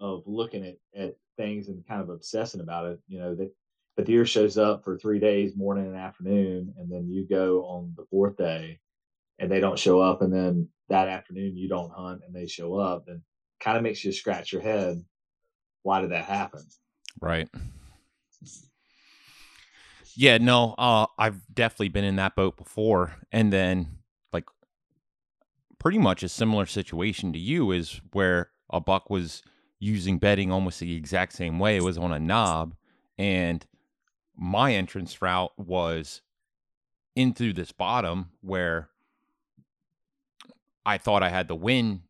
[0.01, 3.53] of looking at, at things and kind of obsessing about it you know that
[3.99, 7.93] the deer shows up for three days, morning and afternoon, and then you go on
[7.97, 8.79] the fourth day
[9.41, 12.77] and they don't show up, and then that afternoon you don't hunt and they show
[12.77, 13.23] up, then
[13.61, 15.05] kind of makes you scratch your head.
[15.83, 16.63] Why did that happen?
[17.21, 17.49] Right.
[20.15, 23.15] Yeah, no, uh, I've definitely been in that boat before.
[23.31, 23.99] And then,
[24.33, 24.47] like,
[25.79, 29.43] pretty much a similar situation to you is where a buck was
[29.79, 31.77] using bedding almost the exact same way.
[31.77, 32.75] It was on a knob,
[33.17, 33.65] and
[34.37, 36.23] my entrance route was
[37.15, 38.91] in through this bottom where
[40.89, 42.03] I thought I had the win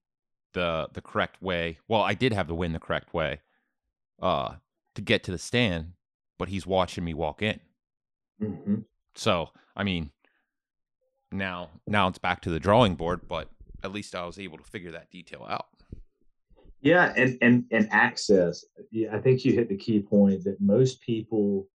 [0.54, 1.78] the the correct way.
[1.88, 3.40] Well, I did have the win the correct way
[4.22, 4.54] uh
[4.94, 5.94] to get to the stand,
[6.38, 7.58] but he's watching me walk in.
[8.40, 8.76] Mm-hmm.
[9.16, 10.12] So, I mean,
[11.32, 13.48] now now it's back to the drawing board, but
[13.82, 15.66] at least I was able to figure that detail out.
[16.80, 18.64] Yeah, and and and access.
[19.12, 21.68] I think you hit the key point that most people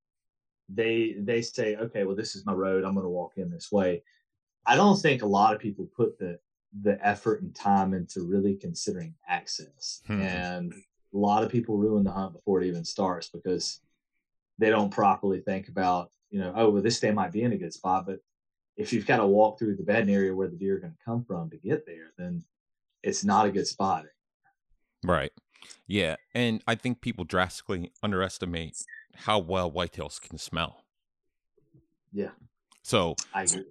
[0.69, 2.85] they they say, okay, well, this is my road.
[2.85, 4.05] I'm going to walk in this way.
[4.67, 6.39] I don't think a lot of people put the
[6.81, 10.21] the effort and time into really considering access, hmm.
[10.21, 13.81] and a lot of people ruin the hunt before it even starts because
[14.59, 17.59] they don't properly think about, you know, oh, well, this day might be in a
[17.59, 18.21] good spot, but
[18.77, 21.05] if you've got to walk through the bedding area where the deer are going to
[21.05, 22.43] come from to get there, then
[23.03, 24.07] it's not a good spot.
[25.05, 25.33] Right.
[25.87, 28.77] Yeah, and I think people drastically underestimate
[29.15, 30.85] how well whitetails can smell.
[32.13, 32.31] Yeah.
[32.83, 33.65] So I agree.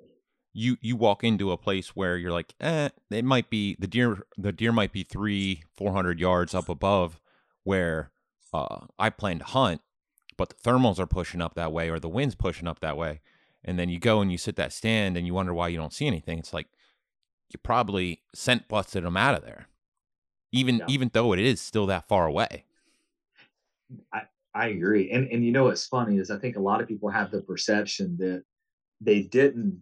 [0.54, 4.24] You you walk into a place where you're like, eh, it might be the deer
[4.38, 7.20] the deer might be three, four hundred yards up above
[7.64, 8.12] where
[8.54, 9.82] uh, I plan to hunt,
[10.38, 13.22] but the thermals are pushing up that way or the wind's pushing up that way.
[13.64, 15.94] And then you go and you sit that stand and you wonder why you don't
[15.94, 16.40] see anything.
[16.40, 16.68] It's like
[17.50, 19.68] you probably scent busted them out of there.
[20.52, 20.86] Even yeah.
[20.90, 22.66] even though it is still that far away.
[24.14, 25.12] I, I agree.
[25.12, 27.42] And and you know what's funny is I think a lot of people have the
[27.42, 28.44] perception that
[29.00, 29.82] they didn't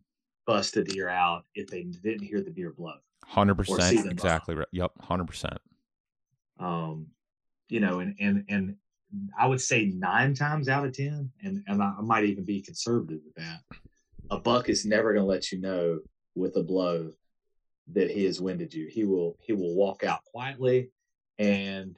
[0.50, 2.96] bust a deer out if they didn't hear the deer blow.
[3.24, 4.68] Hundred percent, exactly right.
[4.72, 5.60] Yep, hundred percent.
[6.60, 7.06] Um,
[7.68, 8.76] you know, and and and
[9.38, 13.20] I would say nine times out of ten, and and I, might even be conservative
[13.24, 13.60] with that.
[14.32, 16.00] A buck is never going to let you know
[16.34, 17.12] with a blow
[17.94, 18.88] that he has winded you.
[18.88, 20.90] He will he will walk out quietly
[21.38, 21.96] and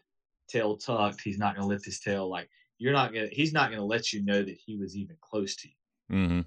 [0.50, 1.22] tail tucked.
[1.22, 2.50] He's not going to lift his tail like
[2.82, 5.68] you're not gonna he's not gonna let you know that he was even close to
[5.68, 6.42] you mm-hmm.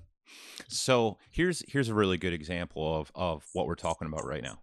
[0.68, 4.60] So here's here's a really good example of of what we're talking about right now.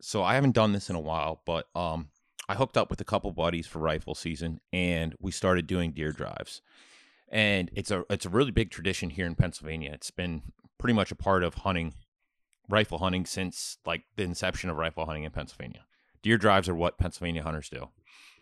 [0.00, 2.08] So i haven't done this in a while but um
[2.48, 6.12] i hooked up with a couple buddies for rifle season and we started doing deer
[6.12, 6.62] drives.
[7.30, 9.92] And it's a it's a really big tradition here in pennsylvania.
[9.92, 10.42] It's been
[10.78, 11.94] pretty much a part of hunting
[12.68, 15.84] rifle hunting since like the inception of rifle hunting in pennsylvania.
[16.22, 17.88] Deer drives are what pennsylvania hunters do.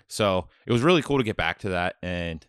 [0.09, 2.47] So it was really cool to get back to that and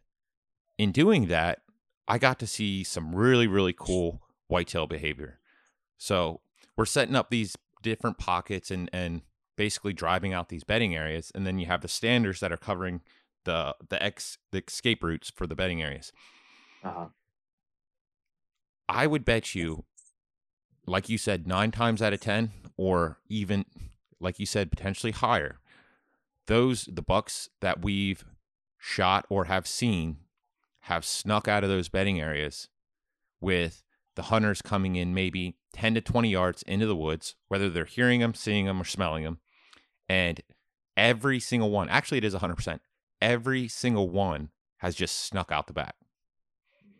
[0.77, 1.59] in doing that,
[2.07, 5.39] I got to see some really, really cool whitetail behavior.
[5.97, 6.41] So
[6.75, 9.21] we're setting up these different pockets and, and
[9.55, 11.31] basically driving out these bedding areas.
[11.33, 13.01] And then you have the standers that are covering
[13.45, 16.11] the the ex the escape routes for the bedding areas.
[16.83, 17.07] Uh-huh.
[18.87, 19.85] I would bet you,
[20.85, 23.65] like you said, nine times out of ten, or even
[24.19, 25.59] like you said, potentially higher,
[26.47, 28.23] those the bucks that we've
[28.77, 30.17] shot or have seen
[30.83, 32.67] have snuck out of those bedding areas
[33.39, 33.83] with
[34.15, 38.19] the hunters coming in maybe 10 to 20 yards into the woods, whether they're hearing
[38.19, 39.39] them, seeing them, or smelling them.
[40.09, 40.41] And
[40.97, 42.79] every single one, actually, it is 100%,
[43.21, 45.95] every single one has just snuck out the back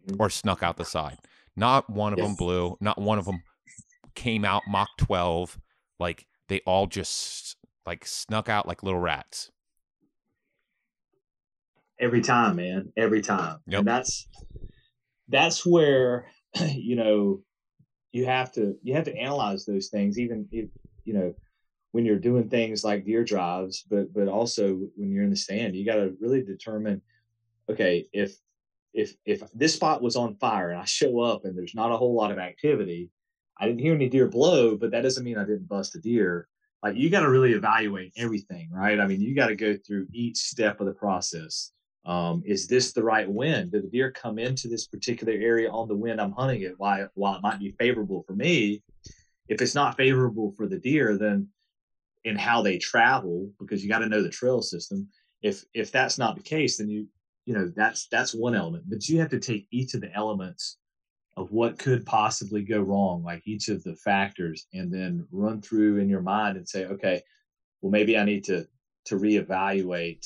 [0.07, 0.21] mm-hmm.
[0.21, 1.17] or snuck out the side.
[1.55, 2.27] Not one of yes.
[2.27, 3.43] them blew, not one of them
[4.15, 5.59] came out Mach 12.
[5.99, 9.51] Like they all just like snuck out like little rats
[11.99, 13.59] every time, man, every time.
[13.67, 13.79] Yep.
[13.79, 14.27] And that's
[15.29, 16.27] that's where
[16.71, 17.41] you know
[18.11, 20.69] you have to you have to analyze those things, even if
[21.03, 21.33] you know
[21.91, 25.75] when you're doing things like deer drives, but but also when you're in the stand,
[25.75, 27.01] you got to really determine,
[27.69, 28.35] okay, if
[28.93, 31.97] if if this spot was on fire and I show up and there's not a
[31.97, 33.09] whole lot of activity,
[33.57, 36.47] I didn't hear any deer blow, but that doesn't mean I didn't bust a deer.
[36.83, 38.99] Like you got to really evaluate everything, right?
[38.99, 41.71] I mean, you got to go through each step of the process
[42.06, 43.72] Um, is this the right wind?
[43.72, 46.76] Did the deer come into this particular area on the wind I'm hunting it?
[46.78, 48.84] While while it might be favorable for me,
[49.47, 51.47] if it's not favorable for the deer, then
[52.26, 55.08] in how they travel, because you got to know the trail system.
[55.41, 57.08] If if that's not the case, then you
[57.45, 58.86] you know that's that's one element.
[58.88, 60.78] But you have to take each of the elements
[61.36, 65.97] of what could possibly go wrong, like each of the factors, and then run through
[65.97, 67.22] in your mind and say, okay,
[67.82, 68.68] well maybe I need to
[69.06, 70.26] to reevaluate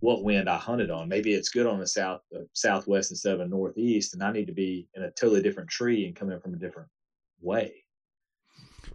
[0.00, 1.08] what wind I hunted on.
[1.08, 4.46] Maybe it's good on the south uh, southwest instead of a northeast, and I need
[4.46, 6.88] to be in a totally different tree and coming from a different
[7.40, 7.74] way.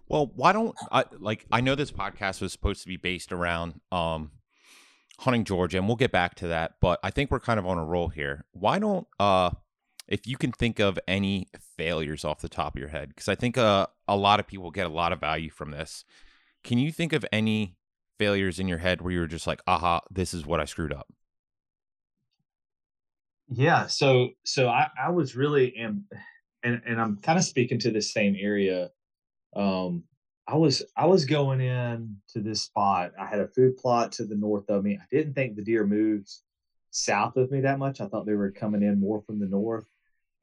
[0.07, 3.79] Well, why don't I like I know this podcast was supposed to be based around
[3.91, 4.31] um
[5.19, 7.77] hunting Georgia and we'll get back to that, but I think we're kind of on
[7.77, 8.45] a roll here.
[8.51, 9.51] Why don't uh
[10.07, 13.35] if you can think of any failures off the top of your head because I
[13.35, 16.03] think uh, a lot of people get a lot of value from this.
[16.63, 17.77] Can you think of any
[18.21, 20.93] failures in your head where you were just like, "Aha, this is what I screwed
[20.93, 21.07] up"?
[23.49, 26.05] Yeah, so so I, I was really am,
[26.63, 28.91] and and I'm kind of speaking to the same area.
[29.55, 30.03] Um,
[30.47, 33.13] I was I was going in to this spot.
[33.19, 34.99] I had a food plot to the north of me.
[35.01, 36.29] I didn't think the deer moved
[36.91, 38.01] south of me that much.
[38.01, 39.89] I thought they were coming in more from the north.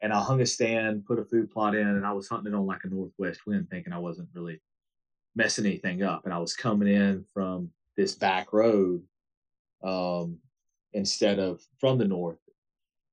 [0.03, 2.57] And I hung a stand, put a food plot in, and I was hunting it
[2.57, 4.61] on like a northwest wind, thinking I wasn't really
[5.35, 6.24] messing anything up.
[6.24, 9.03] And I was coming in from this back road
[9.83, 10.39] um,
[10.93, 12.39] instead of from the north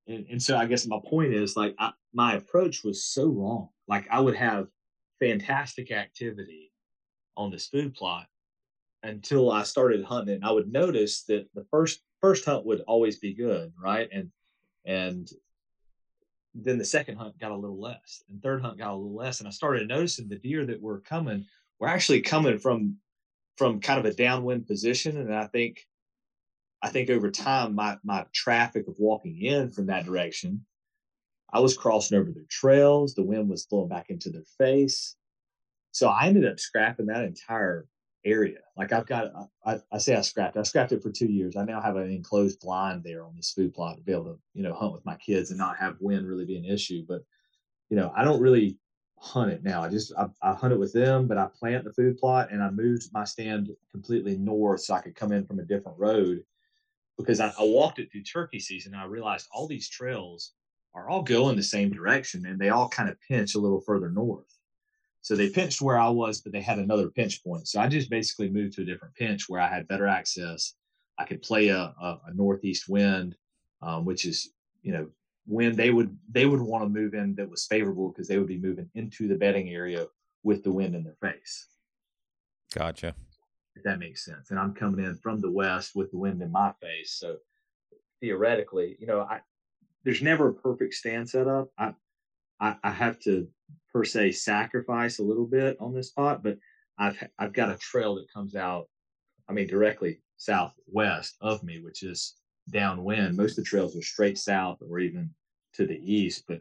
[0.08, 3.68] and, and so I guess my point is like I, my approach was so wrong.
[3.88, 4.68] Like I would have
[5.20, 6.72] fantastic activity
[7.36, 8.26] on this food plot
[9.02, 10.36] until I started hunting.
[10.36, 14.08] And I would notice that the first first hunt would always be good, right?
[14.12, 14.30] And
[14.84, 15.28] and
[16.54, 19.40] then the second hunt got a little less, and third hunt got a little less.
[19.40, 21.44] And I started noticing the deer that were coming
[21.78, 22.96] were actually coming from
[23.56, 25.16] from kind of a downwind position.
[25.16, 25.86] And I think
[26.82, 30.64] I think over time, my my traffic of walking in from that direction,
[31.52, 33.14] I was crossing over their trails.
[33.14, 35.16] The wind was blowing back into their face,
[35.92, 37.86] so I ended up scrapping that entire
[38.26, 38.58] area.
[38.76, 39.30] Like I've got,
[39.64, 40.56] I, I say I scrapped.
[40.56, 41.56] I scrapped it for two years.
[41.56, 44.38] I now have an enclosed blind there on this food plot to be able to,
[44.52, 47.04] you know, hunt with my kids and not have wind really be an issue.
[47.08, 47.22] But,
[47.88, 48.78] you know, I don't really
[49.18, 49.82] hunt it now.
[49.82, 52.62] I just I, I hunt it with them, but I plant the food plot and
[52.62, 56.42] I moved my stand completely north so I could come in from a different road
[57.18, 60.52] because I, I walked it through turkey season and I realized all these trails
[60.94, 64.10] are all going the same direction and they all kind of pinch a little further
[64.10, 64.52] north.
[65.22, 67.66] So they pinched where I was, but they had another pinch point.
[67.68, 70.74] So I just basically moved to a different pinch where I had better access.
[71.18, 73.34] I could play a, a, a northeast wind,
[73.82, 74.52] um, which is
[74.82, 75.08] you know
[75.46, 78.48] when they would they would want to move in that was favorable because they would
[78.48, 80.06] be moving into the bedding area
[80.42, 81.68] with the wind in their face.
[82.74, 83.14] Gotcha
[83.76, 84.50] if that makes sense.
[84.50, 87.12] And I'm coming in from the west with the wind in my face.
[87.12, 87.36] So
[88.20, 89.40] theoretically, you know, I
[90.02, 91.68] there's never a perfect stand setup.
[91.78, 91.94] I,
[92.58, 93.46] I I have to
[93.92, 96.58] per se sacrifice a little bit on this spot, but
[96.98, 98.88] I've I've got a trail that comes out,
[99.48, 102.34] I mean, directly southwest of me, which is
[102.70, 103.36] downwind.
[103.36, 105.30] Most of the trails are straight south or even
[105.74, 106.60] to the east, but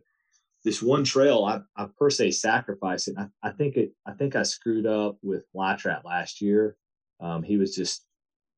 [0.63, 3.15] this one trail I, I per se sacrificed it.
[3.17, 6.77] I, I think it I think I screwed up with fly trap last year
[7.19, 8.05] um, he was just,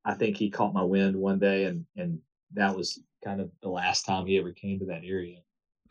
[0.06, 2.20] I think he caught my wind one day, and and
[2.54, 5.40] that was kind of the last time he ever came to that area.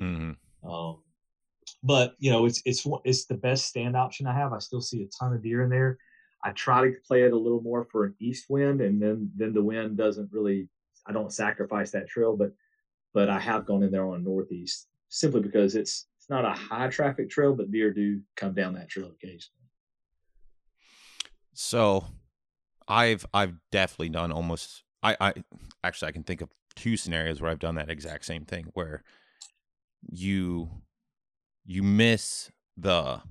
[0.00, 0.68] Mm-hmm.
[0.68, 1.02] Um,
[1.82, 4.52] but you know, it's it's it's the best stand option I have.
[4.52, 5.98] I still see a ton of deer in there.
[6.42, 9.52] I try to play it a little more for an east wind, and then then
[9.52, 10.68] the wind doesn't really.
[11.06, 12.52] I don't sacrifice that trail, but
[13.14, 16.88] but I have gone in there on northeast simply because it's it's not a high
[16.88, 19.52] traffic trail, but deer do come down that trail occasionally.
[21.54, 22.04] So
[22.88, 25.34] I've I've definitely done almost I I
[25.84, 29.02] actually I can think of two scenarios where I've done that exact same thing where
[30.02, 30.70] you
[31.64, 33.22] you miss the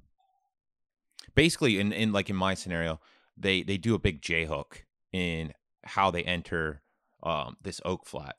[1.36, 3.00] basically in, in like in my scenario
[3.38, 5.54] they they do a big j hook in
[5.84, 6.82] how they enter
[7.26, 8.36] um, this oak flat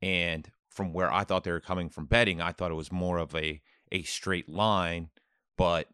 [0.00, 3.18] and from where i thought they were coming from bedding i thought it was more
[3.18, 3.60] of a
[3.92, 5.10] a straight line
[5.56, 5.86] but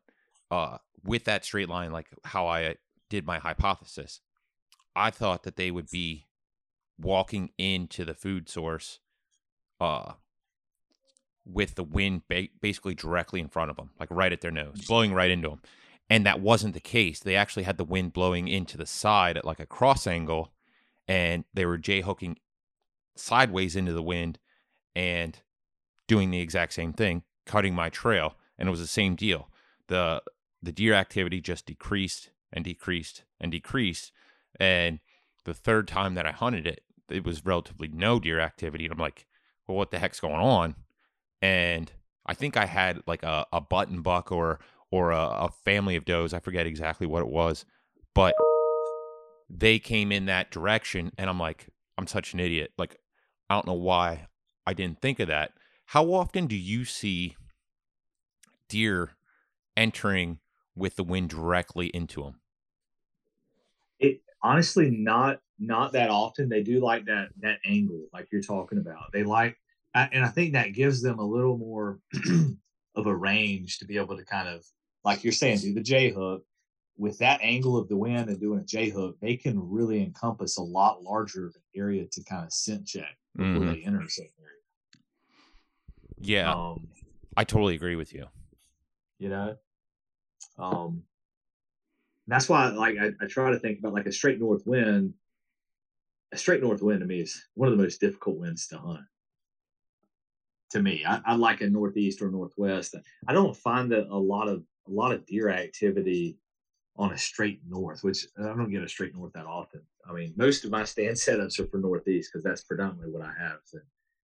[0.51, 2.75] uh with that straight line like how i
[3.11, 4.21] did my hypothesis
[4.97, 6.27] I thought that they would be
[6.99, 8.99] walking into the food source
[9.81, 10.15] uh
[11.45, 14.85] with the wind ba- basically directly in front of them, like right at their nose,
[14.87, 15.63] blowing right into them.
[16.11, 17.21] And that wasn't the case.
[17.21, 20.53] They actually had the wind blowing into the side at like a cross angle,
[21.09, 22.37] and they were j hooking
[23.17, 24.39] sideways into the wind
[24.95, 25.41] and
[26.07, 28.37] doing the exact same thing, cutting my trail.
[28.59, 29.49] And it was the same deal.
[29.89, 30.23] The
[30.63, 34.13] the deer activity just decreased and decreased and decreased
[34.59, 35.01] and
[35.45, 38.85] the third time that I hunted it, it was relatively no deer activity.
[38.85, 39.27] And I'm like,
[39.67, 40.75] well, what the heck's going on?
[41.41, 41.91] And
[42.27, 46.05] I think I had like a, a button buck or or a, a family of
[46.05, 46.33] does.
[46.33, 47.65] I forget exactly what it was,
[48.15, 48.35] but
[49.51, 52.73] they came in that direction, and I'm like, I'm such an idiot.
[52.79, 52.99] Like,
[53.49, 54.27] I don't know why
[54.67, 55.53] I didn't think of that.
[55.87, 57.37] How often do you see
[58.69, 59.17] deer
[59.77, 60.39] entering
[60.77, 62.41] with the wind directly into them?
[63.99, 66.49] It honestly not not that often.
[66.49, 69.11] They do like that that angle, like you're talking about.
[69.13, 69.57] They like,
[69.95, 71.99] and I think that gives them a little more
[72.95, 74.65] of a range to be able to kind of,
[75.05, 76.45] like you're saying, do the J hook.
[76.99, 80.59] With that angle of the wind and doing a J hook, they can really encompass
[80.59, 83.73] a lot larger of an area to kind of scent check before mm-hmm.
[83.73, 85.05] they enter a certain area.
[86.19, 86.89] Yeah, um,
[87.37, 88.27] I totally agree with you.
[89.21, 89.57] You know,
[90.59, 91.05] um,
[92.27, 95.15] that's why, like, I, I try to think about like a straight north wind.
[96.33, 99.07] A straight north wind to me is one of the most difficult winds to hunt.
[100.73, 102.97] To me, I, I like a northeast or northwest.
[103.27, 106.37] I don't find that a lot of a lot of deer activity
[106.99, 109.81] on a straight north, which I don't get a straight north that often.
[110.09, 113.33] I mean, most of my stand setups are for northeast because that's predominantly what I
[113.41, 113.59] have.
[113.65, 113.79] So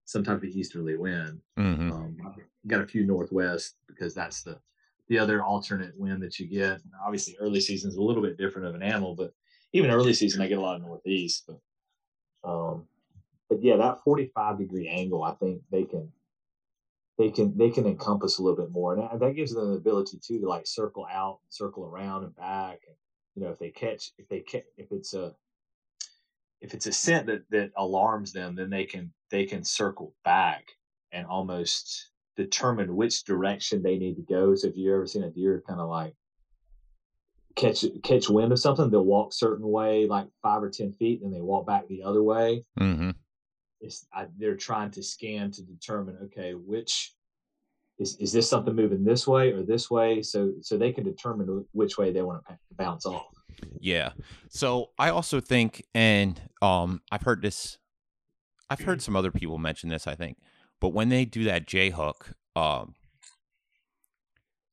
[0.05, 1.41] some type of easterly wind.
[1.59, 1.93] Mm-hmm.
[1.93, 4.59] Um, I've got a few northwest because that's the
[5.09, 6.81] the other alternate wind that you get.
[7.05, 9.33] Obviously, early season is a little bit different of an animal, but
[9.73, 11.45] even early season, I get a lot of northeast.
[11.47, 12.87] But, um,
[13.51, 16.11] but yeah, that 45 degree angle, I think they can
[17.19, 20.19] they can they can encompass a little bit more, and that gives them the ability
[20.19, 22.81] too to like circle out, circle around, and back.
[22.87, 22.97] And,
[23.35, 25.35] you know, if they catch, if they catch, if it's a
[26.61, 30.69] if it's a scent that that alarms them, then they can they can circle back
[31.13, 34.55] and almost determine which direction they need to go.
[34.55, 36.15] So if you've ever seen a deer kind of like
[37.55, 41.33] catch catch wind of something, they'll walk certain way, like five or ten feet, and
[41.33, 42.65] they walk back the other way.
[42.79, 43.11] Mm-hmm.
[43.85, 47.15] It's I, they're trying to scan to determine, okay, which
[47.99, 51.65] is is this something moving this way or this way, so so they can determine
[51.73, 53.27] which way they want to bounce off.
[53.79, 54.13] Yeah.
[54.49, 57.79] So I also think, and um, I've heard this.
[58.71, 60.07] I've heard some other people mention this.
[60.07, 60.39] I think
[60.85, 62.95] but when they do that J hook, um,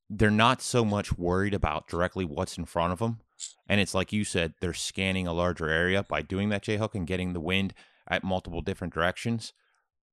[0.09, 3.21] they're not so much worried about directly what's in front of them.
[3.67, 6.95] And it's like you said, they're scanning a larger area by doing that J hook
[6.95, 7.73] and getting the wind
[8.07, 9.53] at multiple different directions,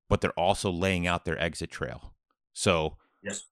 [0.08, 2.14] but they're also laying out their exit trail.
[2.52, 3.44] So yes.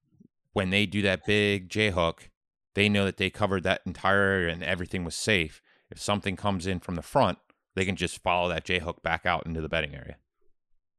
[0.52, 2.30] when they do that big J hook,
[2.74, 5.62] they know that they covered that entire area and everything was safe.
[5.90, 7.38] If something comes in from the front,
[7.74, 10.16] they can just follow that J hook back out into the bedding area.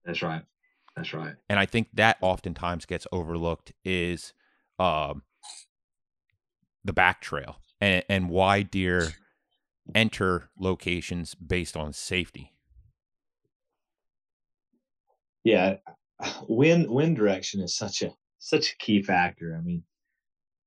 [0.06, 0.44] That's right.
[0.96, 1.36] That's right.
[1.50, 4.34] And I think that oftentimes gets overlooked is
[4.80, 5.24] um,
[6.84, 9.14] the back trail and, and why deer
[9.94, 12.54] enter locations based on safety.
[15.48, 15.78] Yeah,
[16.48, 19.56] wind wind direction is such a such a key factor.
[19.58, 19.84] I mean,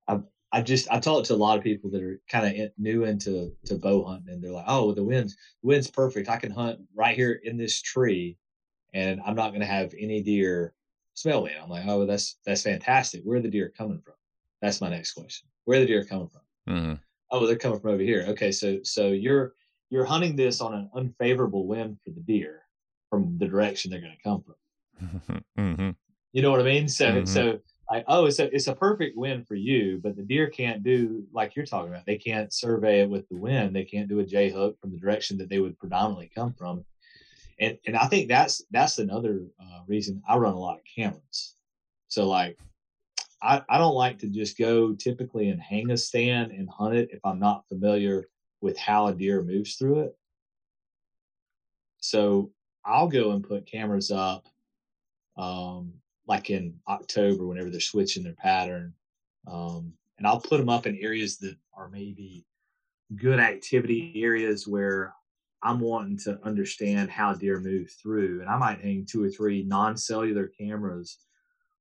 [0.09, 0.21] I
[0.53, 3.53] I just I talk to a lot of people that are kind of new into
[3.67, 6.29] to bow hunting, and they're like, "Oh, the wind's the wind's perfect.
[6.29, 8.37] I can hunt right here in this tree."
[8.93, 10.75] and I'm not going to have any deer
[11.15, 11.53] smell me.
[11.61, 13.23] I'm like, oh, that's that's fantastic.
[13.25, 14.15] Where are the deer coming from?
[14.63, 15.49] That's my next question.
[15.65, 16.75] Where are the deer coming from?
[16.75, 16.95] Mm-hmm.
[17.31, 18.25] Oh, they're coming from over here.
[18.29, 19.55] Okay, so so you're
[19.91, 22.63] you're hunting this on an unfavorable wind for the deer
[23.11, 24.55] from the direction they're going to come from.
[25.59, 25.91] Mm-hmm.
[26.33, 26.89] You know what I mean?
[26.89, 27.25] So mm-hmm.
[27.27, 27.59] so
[27.91, 31.25] like oh, it's a it's a perfect win for you, but the deer can't do
[31.33, 32.07] like you're talking about.
[32.07, 33.75] They can't survey it with the wind.
[33.75, 36.85] They can't do a J hook from the direction that they would predominantly come from
[37.61, 41.55] and and I think that's that's another uh, reason I run a lot of cameras.
[42.09, 42.59] So like,
[43.43, 47.11] I I don't like to just go typically and hang a stand and hunt it
[47.13, 48.25] if I'm not familiar
[48.63, 50.17] with how a deer moves through it.
[51.99, 52.51] So
[52.85, 54.47] I'll go and put cameras up,
[55.41, 55.93] um,
[56.27, 58.93] like in October whenever they're switching their pattern,
[59.47, 62.45] um, and I'll put them up in areas that are maybe
[63.17, 65.15] good activity areas where
[65.63, 69.63] I'm wanting to understand how deer move through, and I might hang two or three
[69.63, 71.19] non-cellular cameras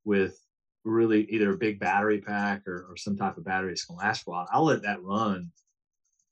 [0.05, 0.39] with
[0.83, 4.05] really either a big battery pack or, or some type of battery that's going to
[4.05, 4.47] last for a while.
[4.51, 5.51] I'll let that run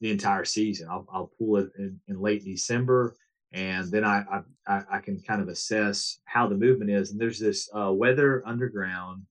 [0.02, 0.88] the entire season.
[0.90, 3.16] I'll, I'll pull it in, in, late December,
[3.54, 7.12] and then I, I, I can kind of assess how the movement is.
[7.12, 9.24] And there's this uh, weather underground.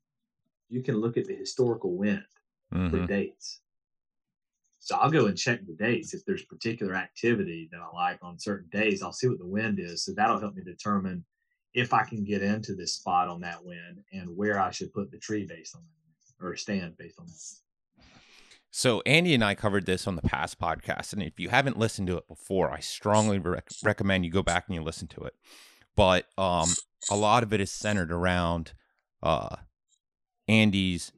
[0.69, 2.25] You can look at the historical wind
[2.73, 2.91] mm-hmm.
[2.91, 3.61] for dates.
[4.79, 6.15] So I'll go and check the dates.
[6.15, 9.81] If there's particular activity that I like on certain days, I'll see what the wind
[9.81, 10.05] is.
[10.05, 11.25] So that'll help me determine
[11.75, 15.11] if I can get into this spot on that wind and where I should put
[15.11, 17.66] the tree based on that or stand based on that.
[18.77, 22.09] So Andy and I covered this on the past podcast, and if you haven't listened
[22.09, 25.33] to it before, I strongly rec- recommend you go back and you listen to it.
[25.97, 26.69] But um,
[27.11, 28.75] a lot of it is centered around
[29.23, 29.57] uh,
[30.47, 31.11] Andy's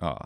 [0.00, 0.24] uh,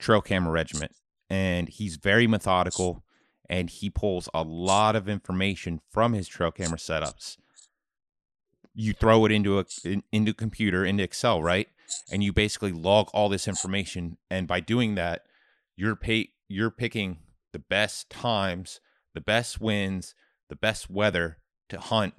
[0.00, 0.90] trail camera regiment,
[1.30, 3.04] and he's very methodical,
[3.48, 7.36] and he pulls a lot of information from his trail camera setups.
[8.74, 11.68] You throw it into a in, into computer into Excel, right?
[12.10, 15.22] And you basically log all this information, and by doing that,
[15.78, 17.18] you're pay you're picking
[17.52, 18.80] the best times,
[19.14, 20.14] the best winds,
[20.48, 22.14] the best weather to hunt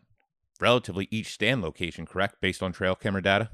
[0.61, 2.35] relatively each stand location, correct?
[2.41, 3.49] Based on trail camera data?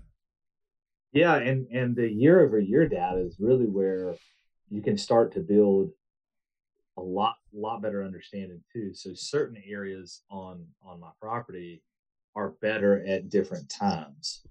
[1.11, 4.15] Yeah, and and the year over year data is really where
[4.69, 5.91] you can start to build
[6.97, 8.93] a lot lot better understanding too.
[8.93, 11.81] So certain areas on on my property
[12.35, 14.43] are better at different times.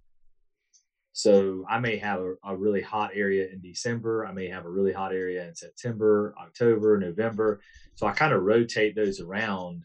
[1.17, 4.27] So I may have a, a, really hot area in December.
[4.27, 7.61] I may have a really hot area in September, October, November.
[7.95, 9.85] So I kind of rotate those around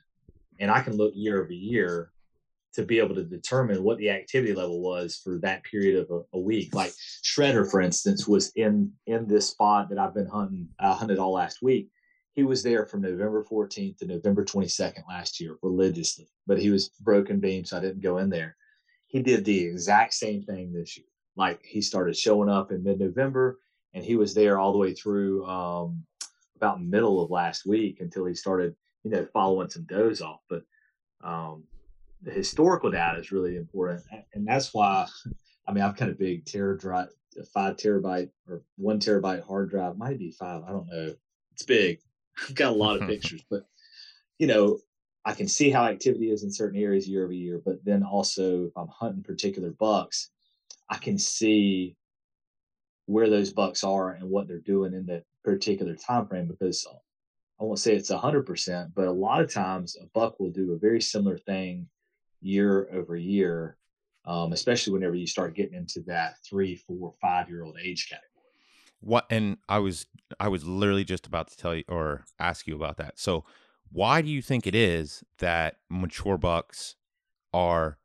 [0.59, 2.11] and I can look year over year
[2.73, 6.35] to be able to determine what the activity level was for that period of a,
[6.35, 6.73] a week.
[6.73, 11.19] Like Shredder, for instance, was in in this spot that I've been hunting, I hunted
[11.19, 11.91] all last week.
[12.33, 16.89] He was there from November 14th to November 22nd last year religiously, but he was
[17.01, 18.55] broken beam, so I didn't go in there.
[19.05, 21.05] He did the exact same thing this year
[21.39, 23.59] like he started showing up in mid-November,
[23.93, 26.03] and he was there all the way through um,
[26.57, 30.41] about middle of last week until he started, you know, following some does off.
[30.49, 30.63] But
[31.23, 31.63] um,
[32.21, 35.07] the historical data is really important, and that's why.
[35.65, 37.09] I mean, I've got a big terabyte,
[37.53, 39.97] five terabyte or one terabyte hard drive.
[39.97, 40.63] Might be five.
[40.67, 41.13] I don't know.
[41.53, 41.99] It's big.
[42.49, 43.63] I've got a lot of pictures, but
[44.39, 44.79] you know,
[45.23, 47.61] I can see how activity is in certain areas year over year.
[47.63, 50.31] But then also, if I'm hunting particular bucks,
[50.89, 51.95] I can see
[53.05, 56.85] where those bucks are and what they're doing in that particular time frame because
[57.59, 60.73] I won't say it's hundred percent, but a lot of times a buck will do
[60.73, 61.87] a very similar thing
[62.41, 63.77] year over year,
[64.25, 68.25] um, especially whenever you start getting into that three, four, five year old age category.
[69.01, 70.05] What and I was
[70.39, 73.19] I was literally just about to tell you or ask you about that.
[73.19, 73.43] So
[73.91, 76.95] why do you think it is that mature bucks
[77.53, 77.97] are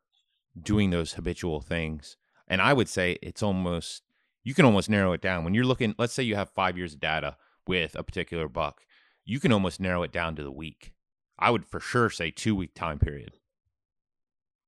[0.59, 2.17] doing those habitual things
[2.47, 4.03] and I would say it's almost
[4.43, 5.95] you can almost narrow it down when you're looking.
[5.97, 7.37] Let's say you have five years of data
[7.67, 8.81] with a particular buck,
[9.25, 10.93] you can almost narrow it down to the week.
[11.37, 13.33] I would for sure say two week time period.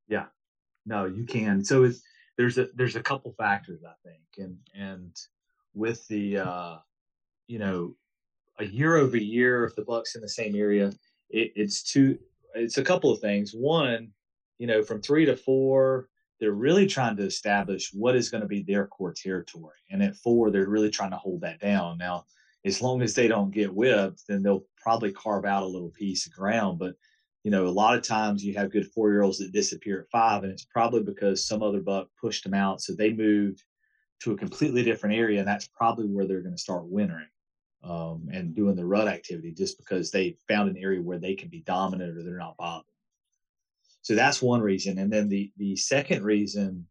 [0.07, 0.25] Yeah,
[0.85, 1.63] no, you can.
[1.63, 2.01] So it's
[2.37, 5.15] there's a there's a couple factors I think, and and
[5.73, 6.77] with the uh,
[7.47, 7.95] you know
[8.59, 10.91] a year over year, if the buck's in the same area,
[11.29, 12.17] it, it's two.
[12.55, 13.51] It's a couple of things.
[13.51, 14.11] One,
[14.57, 16.07] you know, from three to four,
[16.39, 19.77] they're really trying to establish what is going to be their core territory.
[19.89, 21.97] And at four, they're really trying to hold that down.
[21.97, 22.25] Now,
[22.65, 26.25] as long as they don't get whipped, then they'll probably carve out a little piece
[26.25, 26.79] of ground.
[26.79, 26.95] But,
[27.43, 30.09] you know, a lot of times you have good four year olds that disappear at
[30.11, 32.81] five, and it's probably because some other buck pushed them out.
[32.81, 33.63] So they moved
[34.21, 35.39] to a completely different area.
[35.39, 37.27] And that's probably where they're going to start wintering
[37.83, 41.49] um, and doing the rut activity just because they found an area where they can
[41.49, 42.85] be dominant or they're not bothered.
[44.07, 44.99] So that's one reason.
[44.99, 46.87] And then the the second reason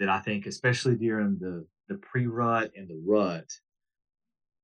[0.00, 3.48] that I think, especially during the the pre rut and the rut,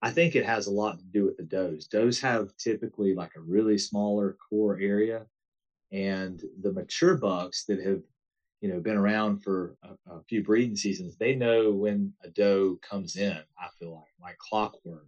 [0.03, 1.87] I think it has a lot to do with the does.
[1.87, 5.27] Does have typically like a really smaller core area,
[5.93, 8.03] and the mature bucks that have
[8.61, 12.81] you know been around for a, a, few breeding seasons, they know when a doe
[12.83, 13.39] comes in.
[13.57, 15.07] I feel like like clockwork,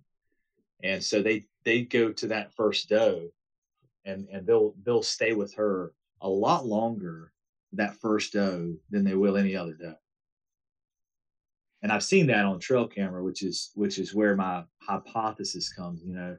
[0.85, 3.31] and so they they go to that first doe,
[4.05, 5.93] and and they'll they'll stay with her
[6.25, 7.31] a lot longer
[7.75, 9.95] that first doe than they will any other doe.
[11.83, 16.03] And I've seen that on trail camera, which is which is where my hypothesis comes.
[16.03, 16.37] You know,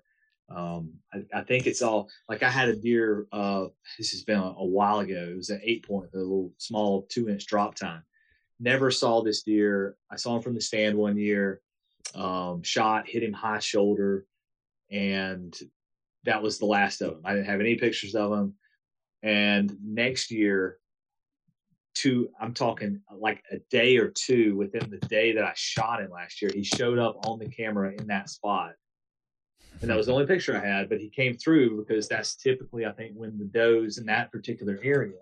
[0.50, 3.28] um, I, I, think it's all like I had a deer.
[3.32, 3.66] Uh,
[4.00, 5.30] this has been a, a while ago.
[5.32, 8.02] It was an eight point, a little small two inch drop tine.
[8.60, 9.98] Never saw this deer.
[10.10, 11.62] I saw him from the stand one year.
[12.16, 14.26] Um, shot, hit him high shoulder,
[14.90, 15.56] and
[16.24, 17.22] that was the last of him.
[17.24, 18.56] I didn't have any pictures of him.
[19.26, 20.78] And next year,
[21.96, 26.12] two, I'm talking like a day or two within the day that I shot him
[26.12, 28.74] last year, he showed up on the camera in that spot.
[29.82, 32.86] And that was the only picture I had, but he came through because that's typically,
[32.86, 35.18] I think, when the does in that particular area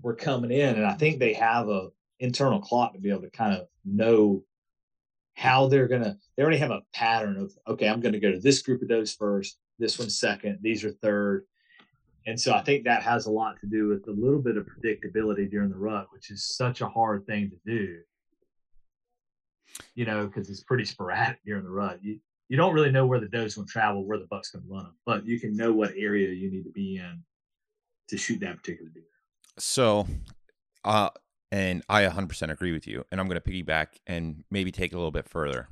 [0.00, 0.76] were coming in.
[0.76, 1.88] And I think they have a
[2.18, 4.42] internal clock to be able to kind of know
[5.34, 8.62] how they're gonna they already have a pattern of okay i'm gonna go to this
[8.62, 11.44] group of does first this one second these are third
[12.26, 14.66] and so I think that has a lot to do with a little bit of
[14.66, 17.98] predictability during the rut, which is such a hard thing to do.
[19.94, 22.00] You know, because it's pretty sporadic during the rut.
[22.02, 22.18] You
[22.48, 24.70] you don't really know where the doe's going to travel, where the buck's going to
[24.70, 27.22] run them, but you can know what area you need to be in
[28.08, 29.02] to shoot that particular deer.
[29.58, 30.06] So,
[30.84, 31.10] uh,
[31.50, 33.04] and I 100% agree with you.
[33.10, 35.68] And I'm going to piggyback and maybe take a little bit further.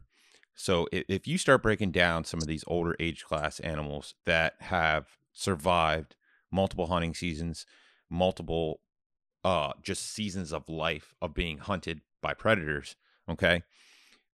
[0.57, 4.55] So, if, if you start breaking down some of these older age class animals that
[4.61, 6.16] have survived
[6.55, 7.66] multiple hunting seasons,
[8.09, 8.80] multiple
[9.44, 12.96] uh, just seasons of life of being hunted by predators,
[13.28, 13.62] okay,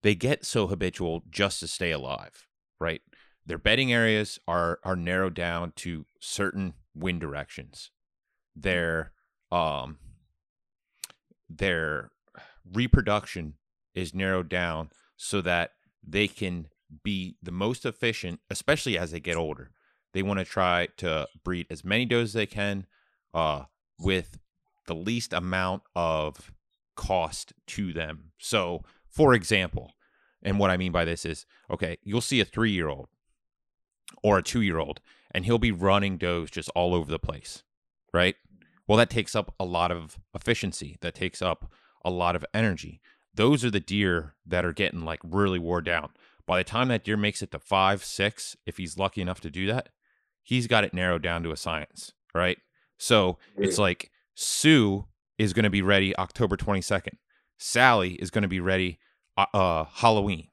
[0.02, 2.46] they get so habitual just to stay alive,
[2.78, 3.00] right?
[3.44, 7.90] Their bedding areas are are narrowed down to certain wind directions.
[8.54, 9.12] Their
[9.50, 9.98] um
[11.48, 12.10] their
[12.70, 13.54] reproduction
[13.94, 15.72] is narrowed down so that
[16.06, 16.68] they can
[17.02, 19.72] be the most efficient, especially as they get older.
[20.12, 22.86] They want to try to breed as many does as they can
[23.32, 23.64] uh,
[23.98, 24.38] with
[24.86, 26.52] the least amount of
[26.96, 28.32] cost to them.
[28.38, 29.92] So, for example,
[30.42, 33.08] and what I mean by this is okay, you'll see a three year old
[34.22, 35.00] or a two year old,
[35.30, 37.62] and he'll be running does just all over the place,
[38.12, 38.36] right?
[38.86, 41.72] Well, that takes up a lot of efficiency, that takes up
[42.04, 43.00] a lot of energy.
[43.34, 46.10] Those are the deer that are getting like really wore down.
[46.46, 49.50] By the time that deer makes it to five, six, if he's lucky enough to
[49.50, 49.90] do that,
[50.50, 52.58] he's got it narrowed down to a science, right?
[52.98, 55.06] So it's like Sue
[55.38, 57.14] is going to be ready October 22nd.
[57.56, 58.98] Sally is going to be ready
[59.36, 60.48] uh, uh, Halloween.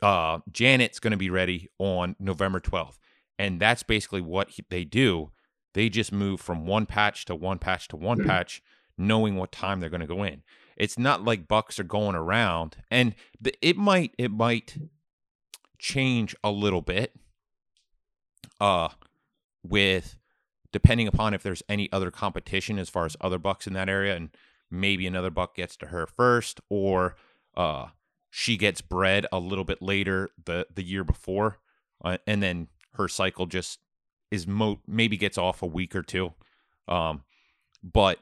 [0.00, 2.96] Uh, Janet's going to be ready on November 12th.
[3.38, 5.30] And that's basically what he, they do.
[5.74, 8.28] They just move from one patch to one patch to one mm-hmm.
[8.28, 8.62] patch,
[8.96, 10.42] knowing what time they're going to go in.
[10.78, 13.14] It's not like bucks are going around, and
[13.60, 14.78] it might it might
[15.78, 17.12] change a little bit,
[18.62, 18.88] uh,
[19.62, 20.16] with
[20.72, 24.16] depending upon if there's any other competition as far as other bucks in that area,
[24.16, 24.30] and
[24.70, 27.14] maybe another buck gets to her first, or
[27.56, 27.86] uh,
[28.30, 31.58] she gets bred a little bit later the the year before,
[32.04, 33.80] uh, and then her cycle just
[34.30, 36.32] is mo- maybe gets off a week or two.
[36.88, 37.22] Um,
[37.82, 38.18] but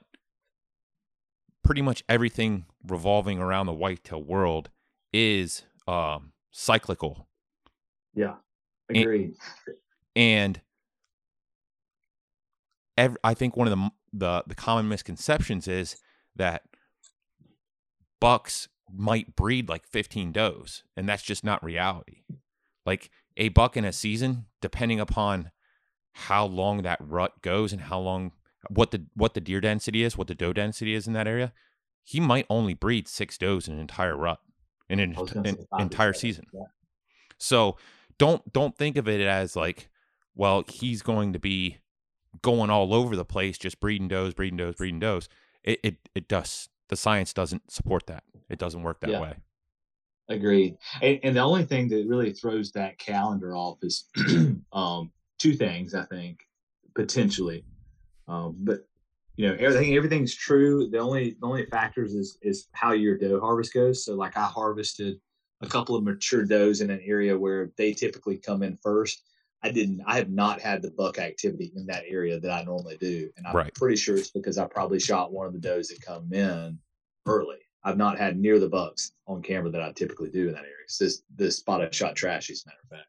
[1.62, 4.70] pretty much everything revolving around the whitetail world
[5.12, 7.28] is um, cyclical.
[8.14, 8.34] Yeah,
[8.88, 9.36] agreed.
[9.66, 9.76] And,
[10.16, 10.60] and
[13.00, 15.96] every, I think one of the, the the common misconceptions is
[16.36, 16.62] that
[18.20, 22.22] bucks might breed like 15 does, and that's just not reality.
[22.84, 25.50] Like a buck in a season, depending upon
[26.12, 28.32] how long that rut goes and how long
[28.68, 31.52] what the what the deer density is, what the doe density is in that area,
[32.02, 34.40] he might only breed six does in an entire rut
[34.88, 35.16] in an,
[35.78, 36.44] entire season.
[36.52, 36.64] Yeah.
[37.38, 37.76] So
[38.18, 39.88] don't don't think of it as like,
[40.34, 41.78] well, he's going to be
[42.42, 45.28] going all over the place, just breeding does, breeding does, breeding does.
[45.62, 48.24] It it it does the science doesn't support that.
[48.48, 49.20] It doesn't work that yeah.
[49.20, 49.34] way.
[50.28, 50.76] Agreed.
[51.00, 54.04] And, and, the only thing that really throws that calendar off is
[54.72, 55.94] um, two things.
[55.94, 56.40] I think
[56.94, 57.64] potentially,
[58.28, 58.86] um, but
[59.36, 60.88] you know everything everything's true.
[60.90, 64.04] The only the only factors is is how your doe harvest goes.
[64.04, 65.20] So like I harvested
[65.62, 69.22] a couple of mature does in an area where they typically come in first.
[69.62, 70.02] I didn't.
[70.06, 73.46] I have not had the buck activity in that area that I normally do, and
[73.46, 73.74] I'm right.
[73.74, 76.78] pretty sure it's because I probably shot one of the does that come in
[77.26, 77.58] early.
[77.84, 80.74] I've not had near the bucks on camera that I typically do in that area.
[80.84, 83.08] It's this this spot I shot trashy, as a matter of fact.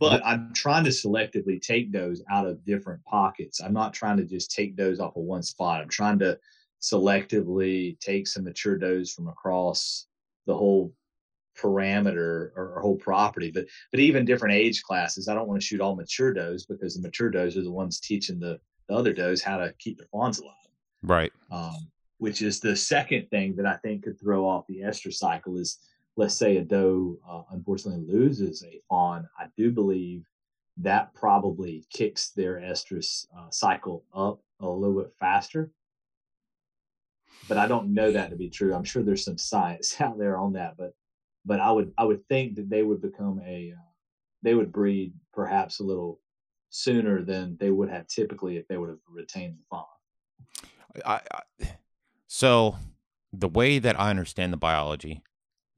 [0.00, 3.60] But I'm trying to selectively take those out of different pockets.
[3.60, 5.82] I'm not trying to just take those off of one spot.
[5.82, 6.38] I'm trying to
[6.80, 10.06] selectively take some mature does from across
[10.46, 10.92] the whole
[11.60, 13.50] parameter or, whole property.
[13.50, 16.94] But but even different age classes, I don't want to shoot all mature does because
[16.94, 20.08] the mature does are the ones teaching the, the other does how to keep their
[20.12, 20.54] fawns alive.
[21.02, 21.32] Right.
[21.50, 21.88] Um,
[22.18, 25.78] which is the second thing that I think could throw off the estrus cycle is
[26.16, 29.28] let's say a doe uh, unfortunately loses a fawn.
[29.38, 30.26] I do believe
[30.78, 35.70] that probably kicks their estrus uh, cycle up a little bit faster.
[37.48, 38.74] But I don't know that to be true.
[38.74, 40.92] I'm sure there's some science out there on that, but
[41.44, 43.80] but I would I would think that they would become a uh,
[44.42, 46.20] they would breed perhaps a little
[46.70, 49.84] sooner than they would have typically if they would have retained the fawn.
[51.04, 51.66] I, I,
[52.26, 52.76] so
[53.32, 55.22] the way that I understand the biology,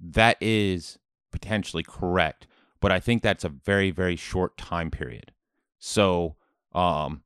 [0.01, 0.99] that is
[1.31, 2.47] potentially correct,
[2.81, 5.33] but I think that's a very very short time period.
[5.79, 6.37] So
[6.73, 7.23] um,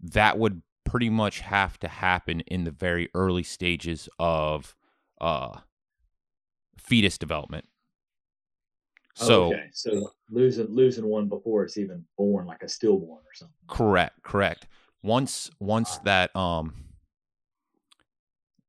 [0.00, 4.74] that would pretty much have to happen in the very early stages of
[5.20, 5.60] uh,
[6.86, 7.66] fetus development.
[9.14, 9.68] So, okay.
[9.72, 13.54] so losing losing one before it's even born, like a stillborn or something.
[13.66, 14.66] Correct, correct.
[15.02, 16.74] Once once that um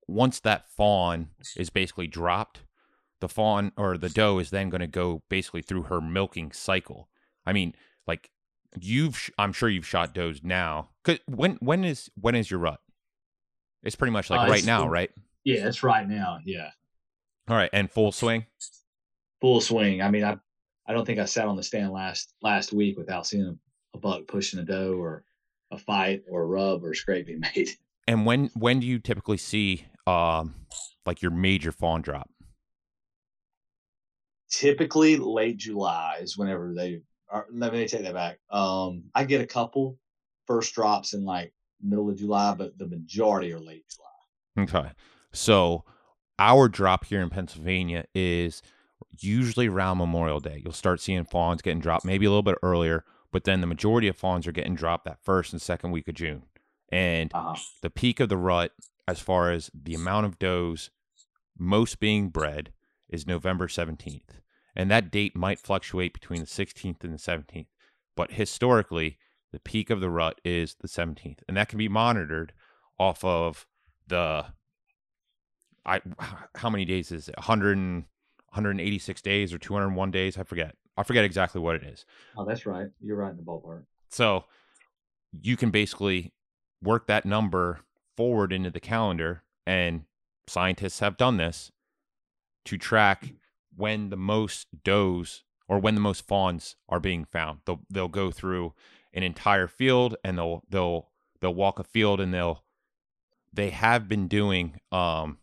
[0.08, 2.62] once that fawn is basically dropped,
[3.20, 7.10] the fawn or the doe is then going to go basically through her milking cycle.
[7.46, 7.74] I mean,
[8.06, 8.30] like
[8.80, 10.90] you've, sh- I'm sure you've shot does now.
[11.04, 12.80] Cause when when is when is your rut?
[13.84, 15.12] It's pretty much like Uh, right now, right?
[15.44, 16.40] Yeah, it's right now.
[16.46, 16.70] Yeah,
[17.50, 18.46] All right, and full swing.
[19.40, 20.02] full swing.
[20.02, 20.38] I mean, I
[20.88, 24.00] I don't think I sat on the stand last last week without seeing a, a
[24.00, 25.24] buck pushing a doe or
[25.72, 27.70] a fight or a rub or scrape being made.
[28.10, 30.56] And when when do you typically see um
[31.06, 32.30] like your major fawn drop?
[34.50, 37.02] Typically, late July is whenever they.
[37.30, 38.40] Are, let me take that back.
[38.50, 39.98] Um, I get a couple
[40.46, 44.64] first drops in like middle of July, but the majority are late July.
[44.64, 44.92] Okay.
[45.34, 45.84] So
[46.40, 48.62] our drop here in Pennsylvania is
[49.20, 50.62] usually around Memorial Day.
[50.64, 54.08] You'll start seeing fawns getting dropped maybe a little bit earlier, but then the majority
[54.08, 56.44] of fawns are getting dropped that first and second week of June.
[56.90, 57.56] And Uh-huh.
[57.82, 58.72] the peak of the rut,
[59.08, 60.90] as far as the amount of does
[61.58, 62.72] most being bred,
[63.10, 64.42] is November 17th.
[64.76, 67.68] And that date might fluctuate between the 16th and the 17th.
[68.16, 69.18] But historically,
[69.52, 71.40] the peak of the rut is the 17th.
[71.48, 72.54] And that can be monitored
[73.00, 73.66] off of
[74.08, 74.48] the
[75.88, 76.02] I
[76.56, 77.38] how many days is it?
[77.38, 78.04] 100 and,
[78.50, 80.38] 186 days or 201 days?
[80.38, 80.76] I forget.
[80.98, 82.06] I forget exactly what it is.
[82.36, 82.88] Oh, that's right.
[83.02, 83.84] You're right in the ballpark.
[84.10, 84.46] So
[85.42, 86.34] you can basically
[86.82, 87.80] work that number
[88.16, 90.06] forward into the calendar, and
[90.48, 91.72] scientists have done this
[92.66, 93.34] to track
[93.76, 97.60] when the most does or when the most fawns are being found.
[97.66, 98.74] They'll they'll go through
[99.14, 101.10] an entire field and they'll they'll
[101.42, 102.64] they'll walk a field and they'll
[103.54, 105.38] they have been doing um,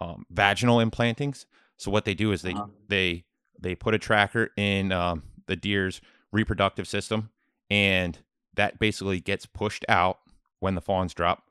[0.00, 1.46] um, vaginal implantings.
[1.76, 2.66] So what they do is they Uh-huh.
[2.88, 3.24] they
[3.58, 6.00] they put a tracker in um, the deer's
[6.32, 7.30] reproductive system,
[7.70, 8.18] and
[8.54, 10.18] that basically gets pushed out
[10.60, 11.50] when the fawns drop,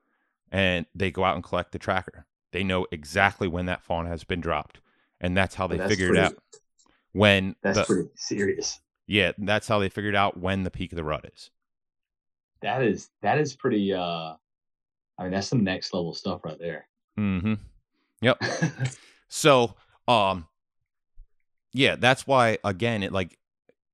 [0.52, 2.26] and they go out and collect the tracker.
[2.52, 4.80] They know exactly when that fawn has been dropped,
[5.20, 6.36] and that's how they That's figured pretty- out
[7.12, 8.80] when That's the, pretty serious.
[9.08, 11.50] yeah that's how they figured out when the peak of the rut is.
[12.62, 13.94] That is that is pretty.
[13.94, 14.34] uh
[15.18, 16.88] I mean, that's some next level stuff right there.
[17.18, 17.54] Mm-hmm.
[18.26, 18.42] Yep.
[19.28, 19.76] So,
[20.08, 20.48] um,
[21.74, 23.38] yeah, that's why again, it like,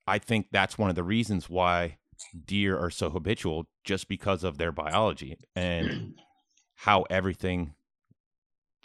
[0.08, 1.98] I think that's one of the reasons why
[2.46, 6.14] deer are so habitual, just because of their biology and
[6.76, 7.74] how everything,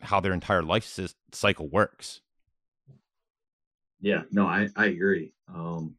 [0.03, 2.23] how their entire life cy- cycle works.
[4.01, 5.33] Yeah, no, I, I agree.
[5.49, 5.95] Um,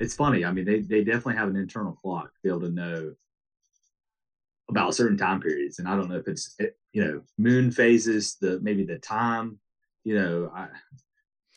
[0.00, 0.46] it's funny.
[0.46, 3.14] I mean, they, they definitely have an internal clock to be able to know
[4.68, 5.78] about certain time periods.
[5.78, 9.58] And I don't know if it's, it, you know, moon phases, the maybe the time,
[10.04, 10.68] you know, I,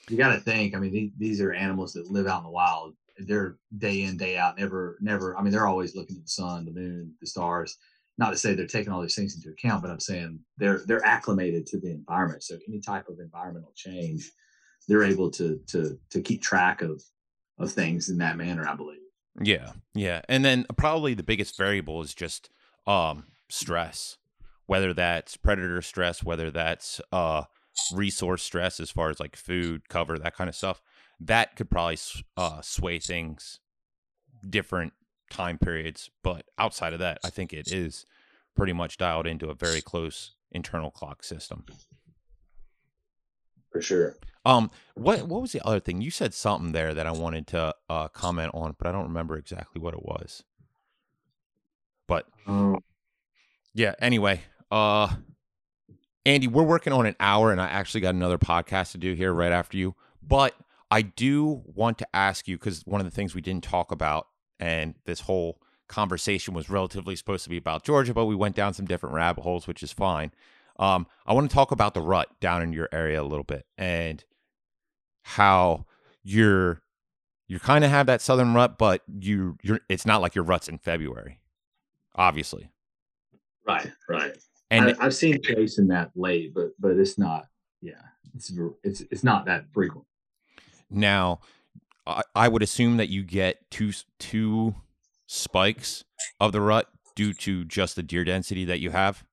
[0.09, 2.49] you got to think, I mean, these, these are animals that live out in the
[2.49, 2.95] wild.
[3.19, 6.65] They're day in, day out, never, never, I mean, they're always looking at the sun,
[6.65, 7.77] the moon, the stars.
[8.19, 11.05] Not to say they're taking all these things into account, but I'm saying they're, they're
[11.05, 12.43] acclimated to the environment.
[12.43, 14.31] So any type of environmental change,
[14.87, 17.01] they're able to to to keep track of
[17.59, 18.99] of things in that manner i believe
[19.41, 22.49] Yeah, yeah, and then probably the biggest variable is just
[22.87, 24.17] um stress,
[24.65, 27.43] whether that's predator stress, whether that's uh
[27.93, 30.81] resource stress as far as like food, cover, that kind of stuff.
[31.19, 31.97] That could probably
[32.37, 33.59] uh sway things
[34.47, 34.93] different
[35.29, 38.05] time periods, but outside of that, I think it is
[38.55, 41.65] pretty much dialed into a very close internal clock system.
[43.71, 44.15] for sure
[44.45, 46.33] Um, what what was the other thing you said?
[46.33, 49.93] Something there that I wanted to uh comment on, but I don't remember exactly what
[49.93, 50.43] it was.
[52.07, 52.79] But um,
[53.73, 54.41] yeah, anyway,
[54.71, 55.13] uh,
[56.25, 59.33] Andy, we're working on an hour, and I actually got another podcast to do here
[59.33, 59.95] right after you.
[60.21, 60.55] But
[60.89, 64.27] I do want to ask you because one of the things we didn't talk about,
[64.59, 68.73] and this whole conversation was relatively supposed to be about Georgia, but we went down
[68.73, 70.31] some different rabbit holes, which is fine.
[70.79, 73.65] Um, I want to talk about the rut down in your area a little bit
[73.77, 74.23] and
[75.23, 75.85] how
[76.23, 76.81] you're
[77.47, 80.67] you kind of have that southern rut, but you you're it's not like your ruts
[80.67, 81.39] in February,
[82.17, 82.69] obviously.
[83.67, 84.37] right right
[84.71, 87.45] And I, i've seen chase in that late but but it's not
[87.81, 88.01] yeah
[88.35, 88.51] it's
[88.83, 90.05] it's it's not that frequent
[90.89, 91.39] now,
[92.05, 94.75] I, I would assume that you get two two
[95.27, 96.05] spikes
[96.39, 99.23] of the rut due to just the deer density that you have.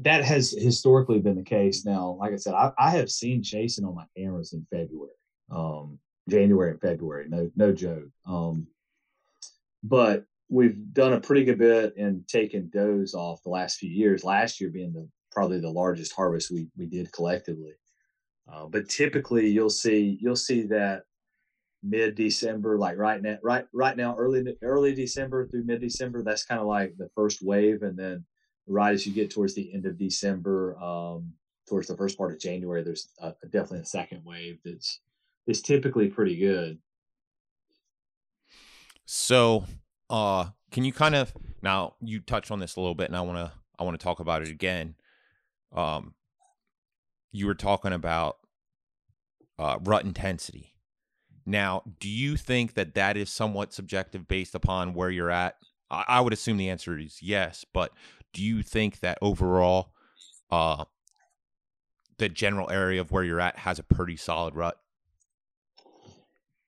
[0.00, 3.84] that has historically been the case now like i said i, I have seen chasing
[3.84, 5.12] on my cameras in february
[5.50, 5.98] um
[6.28, 8.66] january and february no no joke um
[9.84, 14.24] but we've done a pretty good bit in taking does off the last few years
[14.24, 17.72] last year being the probably the largest harvest we we did collectively
[18.52, 21.04] uh, but typically you'll see you'll see that
[21.82, 26.22] mid December, like right now, right right now, early early December through mid December.
[26.22, 28.24] That's kind of like the first wave, and then
[28.66, 31.32] right as you get towards the end of December um,
[31.68, 35.00] towards the first part of January, there's a, definitely a second wave that's
[35.46, 36.78] is typically pretty good.
[39.06, 39.64] So,
[40.10, 41.32] uh, can you kind of
[41.62, 44.04] now you touched on this a little bit, and I want to I want to
[44.04, 44.96] talk about it again.
[45.74, 46.14] Um,
[47.32, 48.38] you were talking about
[49.58, 50.74] uh, rut intensity.
[51.46, 55.56] Now, do you think that that is somewhat subjective based upon where you're at?
[55.90, 57.92] I, I would assume the answer is yes, but
[58.32, 59.92] do you think that overall,
[60.50, 60.84] uh,
[62.18, 64.78] the general area of where you're at has a pretty solid rut?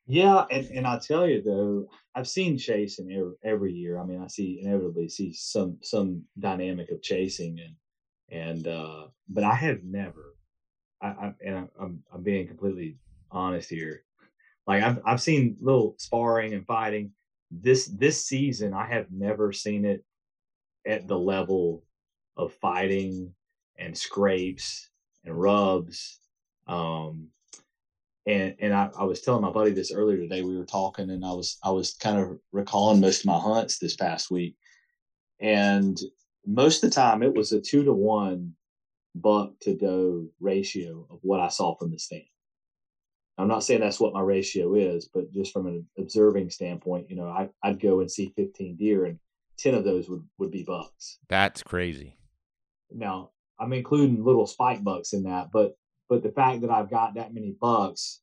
[0.06, 3.98] Yeah, and, and I'll tell you though, I've seen chasing every, every year.
[3.98, 7.76] I mean, I see inevitably see some some dynamic of chasing and
[8.30, 10.34] and uh but I have never
[11.02, 12.98] I, I and I'm I'm being completely
[13.30, 14.04] honest here.
[14.66, 17.12] Like I've I've seen little sparring and fighting.
[17.50, 20.04] This this season I have never seen it
[20.86, 21.84] at the level
[22.36, 23.34] of fighting
[23.78, 24.90] and scrapes
[25.24, 26.20] and rubs.
[26.66, 27.28] Um
[28.26, 30.42] and and I, I was telling my buddy this earlier today.
[30.42, 33.78] We were talking, and I was I was kind of recalling most of my hunts
[33.78, 34.56] this past week,
[35.40, 35.98] and
[36.46, 38.54] most of the time it was a two to one
[39.14, 42.22] buck to doe ratio of what I saw from the stand.
[43.38, 47.16] I'm not saying that's what my ratio is, but just from an observing standpoint, you
[47.16, 49.18] know, I, I'd go and see 15 deer, and
[49.58, 51.18] 10 of those would would be bucks.
[51.28, 52.16] That's crazy.
[52.90, 55.76] Now I'm including little spike bucks in that, but
[56.12, 58.20] but the fact that I've got that many bucks,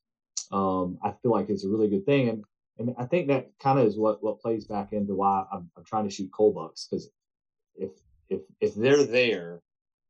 [0.52, 2.28] um, I feel like it's a really good thing.
[2.28, 2.44] And
[2.78, 5.84] and I think that kind of is what what plays back into why I'm, I'm
[5.84, 7.10] trying to shoot cull bucks because
[7.74, 7.90] if
[8.28, 9.60] if if they're there,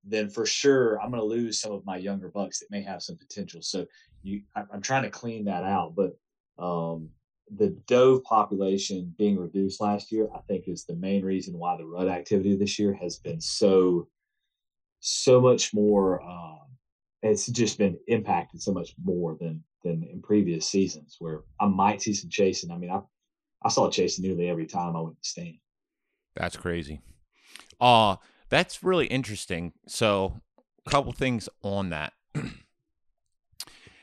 [0.04, 3.02] then for sure I'm going to lose some of my younger bucks that may have
[3.02, 3.62] some potential.
[3.62, 3.86] So
[4.22, 5.94] you, I, am trying to clean that out.
[5.96, 6.18] But
[6.62, 7.08] um,
[7.56, 11.86] the dove population being reduced last year, I think, is the main reason why the
[11.86, 14.06] rut activity this year has been so
[15.00, 16.22] so much more.
[16.22, 16.59] Uh,
[17.22, 22.02] it's just been impacted so much more than than in previous seasons where I might
[22.02, 22.70] see some chasing.
[22.70, 23.00] I mean, I
[23.62, 25.58] I saw chasing nearly every time I went to stand.
[26.34, 27.00] That's crazy.
[27.80, 28.16] Uh
[28.50, 29.72] that's really interesting.
[29.86, 30.40] So,
[30.84, 32.12] a couple things on that.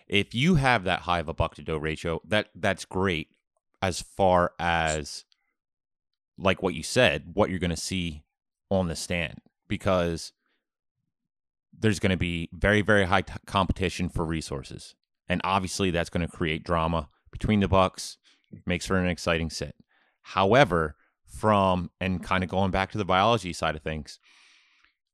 [0.07, 3.28] if you have that high of a buck to doe ratio, that that's great
[3.82, 5.26] as far as
[6.38, 8.24] like what you said, what you're going to see
[8.70, 10.34] on the stand because
[11.78, 14.95] there's going to be very very high t- competition for resources.
[15.30, 18.18] And obviously that's going to create drama between the bucks
[18.65, 19.76] makes for an exciting sit
[20.22, 20.95] however
[21.26, 24.20] from and kind of going back to the biology side of things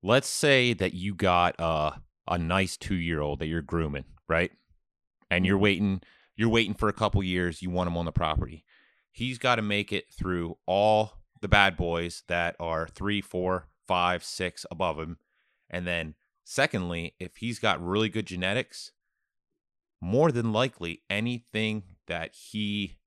[0.03, 4.51] let's say that you got a, a nice two year old that you're grooming right?
[5.29, 5.63] And you're mm-hmm.
[5.63, 6.01] waiting
[6.35, 8.65] you're waiting for a couple years you want him on the property.
[9.11, 14.23] He's got to make it through all the bad boys that are three four five
[14.23, 15.17] six above him
[15.69, 18.91] and then Secondly, if he's got really good genetics,
[20.01, 22.97] more than likely anything that he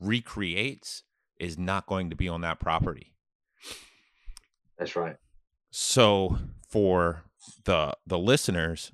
[0.00, 1.02] recreates
[1.38, 3.14] is not going to be on that property.
[4.78, 5.16] That's right.
[5.70, 7.24] So for
[7.64, 8.92] the the listeners,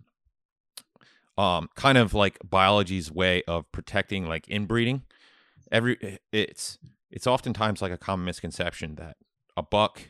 [1.39, 5.03] um, kind of like biology's way of protecting like inbreeding.
[5.71, 6.79] Every it's
[7.11, 9.17] it's oftentimes like a common misconception that
[9.57, 10.01] a buck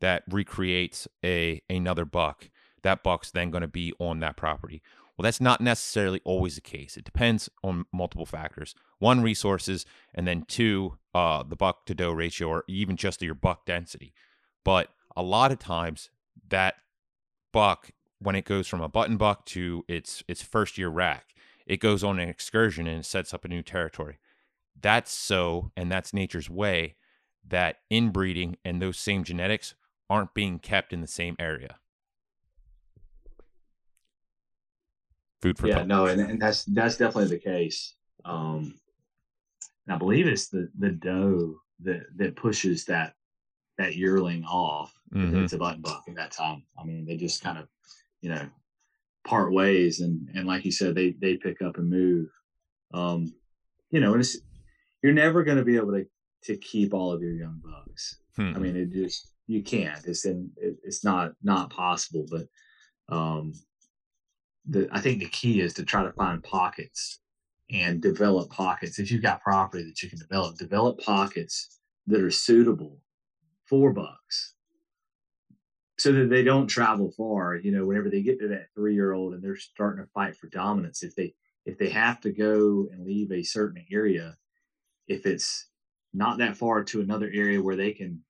[0.00, 2.50] that recreates a another buck
[2.82, 4.82] that buck's then going to be on that property.
[5.16, 6.96] Well, that's not necessarily always the case.
[6.96, 8.74] It depends on multiple factors.
[8.98, 13.34] One, resources, and then two, uh, the buck to doe ratio, or even just your
[13.34, 14.12] buck density.
[14.64, 16.10] But a lot of times,
[16.48, 16.74] that
[17.52, 21.34] buck, when it goes from a button buck to its its first year rack,
[21.66, 24.18] it goes on an excursion and sets up a new territory.
[24.78, 26.96] That's so, and that's nature's way
[27.48, 29.74] that inbreeding and those same genetics
[30.10, 31.78] aren't being kept in the same area.
[35.46, 35.86] Food for yeah thought.
[35.86, 37.94] no and, and that's that's definitely the case
[38.24, 38.74] um
[39.86, 43.14] and i believe it's the the doe that that pushes that
[43.78, 45.44] that yearling off mm-hmm.
[45.44, 47.68] it's a button buck at that time i mean they just kind of
[48.20, 48.48] you know
[49.26, 52.28] part ways and and like you said they they pick up and move
[52.94, 53.32] um
[53.90, 54.38] you know and it's
[55.02, 56.06] you're never going to be able to
[56.42, 58.52] to keep all of your young bucks hmm.
[58.54, 62.46] i mean it just you can't it's in it, it's not not possible but
[63.14, 63.52] um
[64.68, 67.20] the I think the key is to try to find pockets
[67.70, 68.98] and develop pockets.
[68.98, 72.98] If you've got property that you can develop, develop pockets that are suitable
[73.64, 74.54] for bucks
[75.98, 77.56] so that they don't travel far.
[77.56, 80.36] You know, whenever they get to that three year old and they're starting to fight
[80.36, 84.36] for dominance, if they if they have to go and leave a certain area,
[85.08, 85.68] if it's
[86.14, 88.20] not that far to another area where they can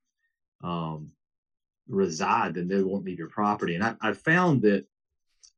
[0.64, 1.11] um,
[1.89, 3.74] reside, then they won't leave your property.
[3.74, 4.87] And I, I found that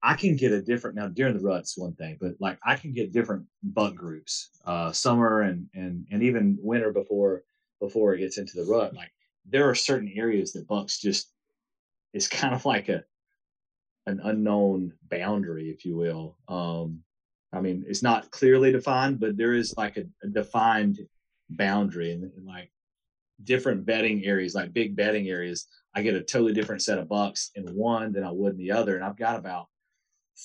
[0.03, 2.93] I can get a different now during the rut's one thing, but like I can
[2.93, 7.43] get different buck groups, uh, summer and and and even winter before
[7.81, 8.95] before it gets into the rut.
[8.95, 9.13] Like
[9.45, 11.33] there are certain areas that bucks just
[12.13, 13.05] it's kind of like a
[14.07, 16.37] an unknown boundary, if you will.
[16.49, 17.03] Um,
[17.53, 20.99] I mean, it's not clearly defined, but there is like a, a defined
[21.51, 22.71] boundary, and, and like
[23.45, 27.51] different bedding areas, like big bedding areas, I get a totally different set of bucks
[27.55, 28.97] in one than I would in the other.
[28.97, 29.69] And I've got about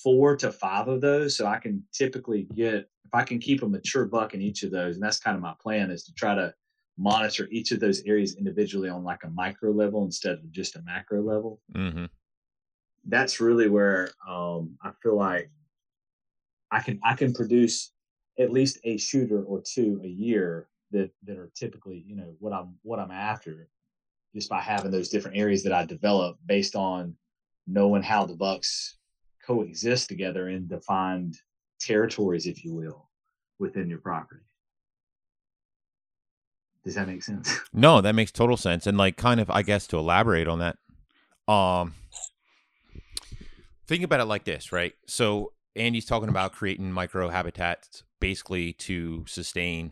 [0.02, 1.38] four to five of those.
[1.38, 4.72] So I can typically get, if I can keep a mature buck in each of
[4.72, 6.54] those, and that's kind of my plan is to try to
[6.98, 10.82] monitor each of those areas individually on like a micro level instead of just a
[10.82, 11.60] macro level.
[11.76, 12.06] Mm-hmm.
[13.06, 15.50] That's really where um, I feel like
[16.72, 17.92] I can I can produce
[18.40, 22.54] at least a shooter or two a year that that are typically you know what
[22.54, 23.68] I'm what I'm after
[24.34, 27.16] just by having those different areas that I develop based on
[27.68, 28.98] knowing how the bucks
[29.46, 31.38] coexist together in defined
[31.80, 33.10] territories, if you will,
[33.60, 34.42] within your property.
[36.84, 37.60] Does that make sense?
[37.74, 38.86] No, that makes total sense.
[38.86, 40.78] And like kind of I guess to elaborate on that,
[41.52, 41.96] um
[43.88, 44.94] think about it like this, right?
[45.08, 49.92] So Andy's talking about creating micro habitats basically to sustain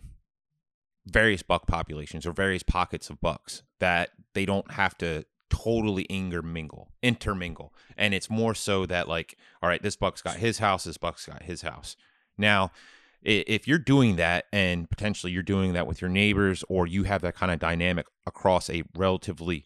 [1.05, 6.89] various buck populations or various pockets of bucks that they don't have to totally intermingle
[7.03, 7.73] intermingle.
[7.97, 11.25] And it's more so that like all right this buck's got his house this buck's
[11.25, 11.95] got his house.
[12.37, 12.71] Now
[13.23, 17.21] if you're doing that and potentially you're doing that with your neighbors or you have
[17.21, 19.63] that kind of dynamic across a relatively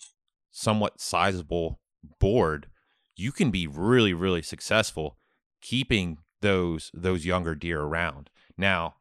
[0.52, 1.80] somewhat sizable
[2.20, 2.68] board
[3.16, 5.18] you can be really really successful
[5.62, 8.30] keeping those those younger deer around.
[8.58, 8.96] Now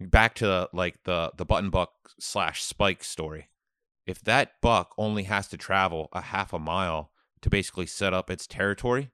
[0.00, 3.48] back to like the the button buck slash spike story
[4.08, 8.30] if that buck only has to travel a half a mile to basically set up
[8.30, 9.10] its territory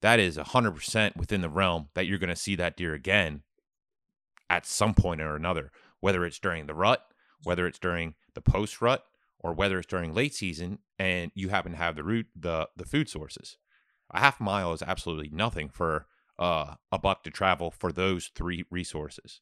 [0.00, 3.42] that is 100% within the realm that you're going to see that deer again
[4.48, 7.04] at some point or another whether it's during the rut
[7.44, 9.04] whether it's during the post rut
[9.38, 12.86] or whether it's during late season and you happen to have the root the the
[12.86, 13.58] food sources
[14.10, 16.06] a half mile is absolutely nothing for
[16.38, 19.40] uh, a buck to travel for those three resources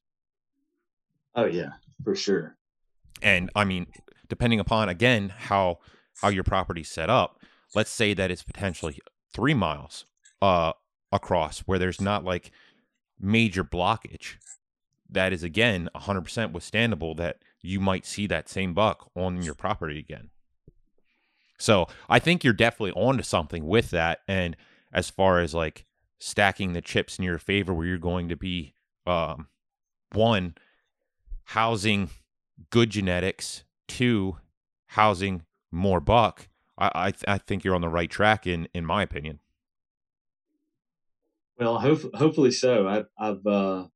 [1.37, 2.57] Oh yeah, for sure.
[3.23, 3.87] And I mean,
[4.29, 5.79] depending upon again how
[6.21, 7.41] how your property's set up,
[7.75, 8.99] let's say that it's potentially
[9.33, 10.07] three miles
[10.43, 10.73] uh
[11.13, 12.51] across where there's not like
[13.19, 14.35] major blockage.
[15.09, 19.99] That is again 100% withstandable that you might see that same buck on your property
[19.99, 20.31] again.
[21.59, 24.21] So I think you're definitely onto something with that.
[24.29, 24.57] And
[24.93, 25.87] as far as like
[26.19, 28.75] stacking the chips in your favor, where you're going to be
[29.07, 29.49] um,
[30.13, 30.55] one
[31.45, 32.11] housing
[32.71, 34.37] good genetics to
[34.89, 36.49] housing more buck,
[36.79, 39.41] I I, th- I, think you're on the right track in in my opinion.
[41.59, 42.87] Well, hope, hopefully so.
[42.87, 43.87] I've I've uh,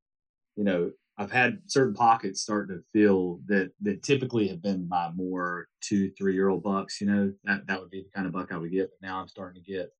[0.56, 5.10] you know I've had certain pockets starting to feel that that typically have been my
[5.12, 7.00] more two three year old bucks.
[7.00, 8.90] You know that that would be the kind of buck I would get.
[8.90, 9.92] But now I'm starting to get.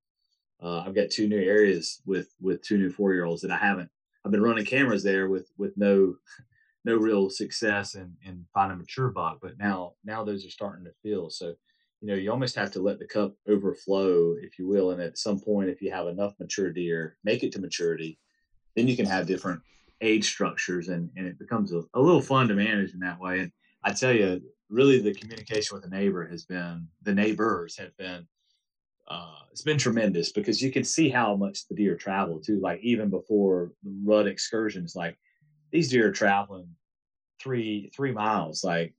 [0.61, 3.57] Uh, I've got two new areas with with two new four year olds that I
[3.57, 3.89] haven't.
[4.25, 6.15] I've been running cameras there with with no
[6.83, 10.91] no real success in, in finding mature buck, but now now those are starting to
[11.03, 11.29] fill.
[11.29, 11.53] So,
[12.01, 14.91] you know, you almost have to let the cup overflow, if you will.
[14.91, 18.17] And at some point, if you have enough mature deer, make it to maturity,
[18.75, 19.61] then you can have different
[20.01, 23.39] age structures and, and it becomes a, a little fun to manage in that way.
[23.41, 23.51] And
[23.83, 28.25] I tell you, really the communication with the neighbor has been the neighbors have been
[29.07, 32.59] uh, it's been tremendous because you can see how much the deer travel too.
[32.61, 35.17] Like even before the rut excursions, like
[35.71, 36.69] these deer are traveling
[37.41, 38.93] three three miles, like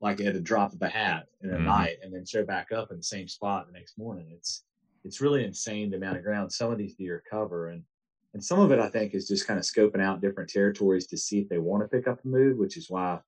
[0.00, 1.64] like at a drop of a hat in a mm-hmm.
[1.64, 4.28] night, and then show back up in the same spot the next morning.
[4.30, 4.64] It's
[5.04, 7.82] it's really insane the amount of ground some of these deer cover, and
[8.34, 11.16] and some of it I think is just kind of scoping out different territories to
[11.16, 13.20] see if they want to pick up a move, which is why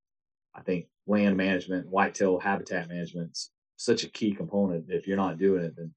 [0.55, 4.87] I think land management, whitetail habitat management is such a key component.
[4.89, 5.93] If you're not doing it, then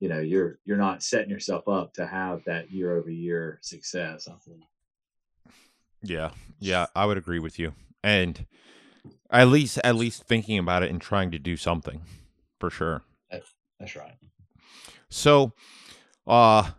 [0.00, 4.28] you know you're you're not setting yourself up to have that year over year success.
[4.28, 4.62] I think.
[6.02, 6.30] Yeah,
[6.60, 8.46] yeah, I would agree with you, and
[9.30, 12.02] at least at least thinking about it and trying to do something
[12.58, 13.02] for sure.
[13.78, 14.16] That's right.
[15.08, 15.52] So,
[16.26, 16.70] uh,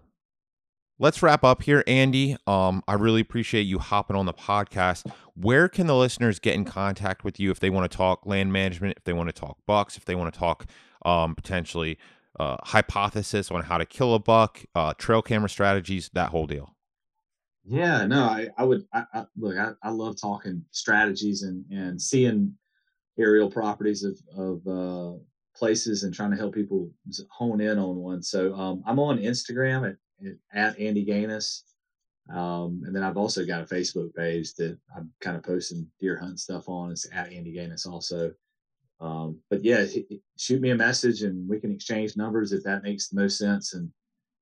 [0.99, 2.35] let's wrap up here, Andy.
[2.45, 5.09] Um, I really appreciate you hopping on the podcast.
[5.35, 8.51] Where can the listeners get in contact with you if they want to talk land
[8.51, 10.65] management, if they want to talk bucks, if they want to talk
[11.05, 11.97] um, potentially
[12.39, 16.75] uh, hypothesis on how to kill a buck, uh, trail camera strategies, that whole deal?
[17.69, 19.55] Yeah, no, I, I would I, I, look.
[19.55, 22.55] I, I love talking strategies and and seeing
[23.19, 25.17] aerial properties of of uh,
[25.55, 26.89] places and trying to help people
[27.29, 28.23] hone in on one.
[28.23, 31.61] So um, I'm on Instagram at, at Andy Ganas.
[32.33, 36.17] Um, and then I've also got a Facebook page that I'm kind of posting deer
[36.17, 36.91] hunt stuff on.
[36.91, 38.31] It's at Andy Ganas also.
[38.99, 39.85] Um, but yeah,
[40.39, 43.75] shoot me a message and we can exchange numbers if that makes the most sense.
[43.75, 43.91] And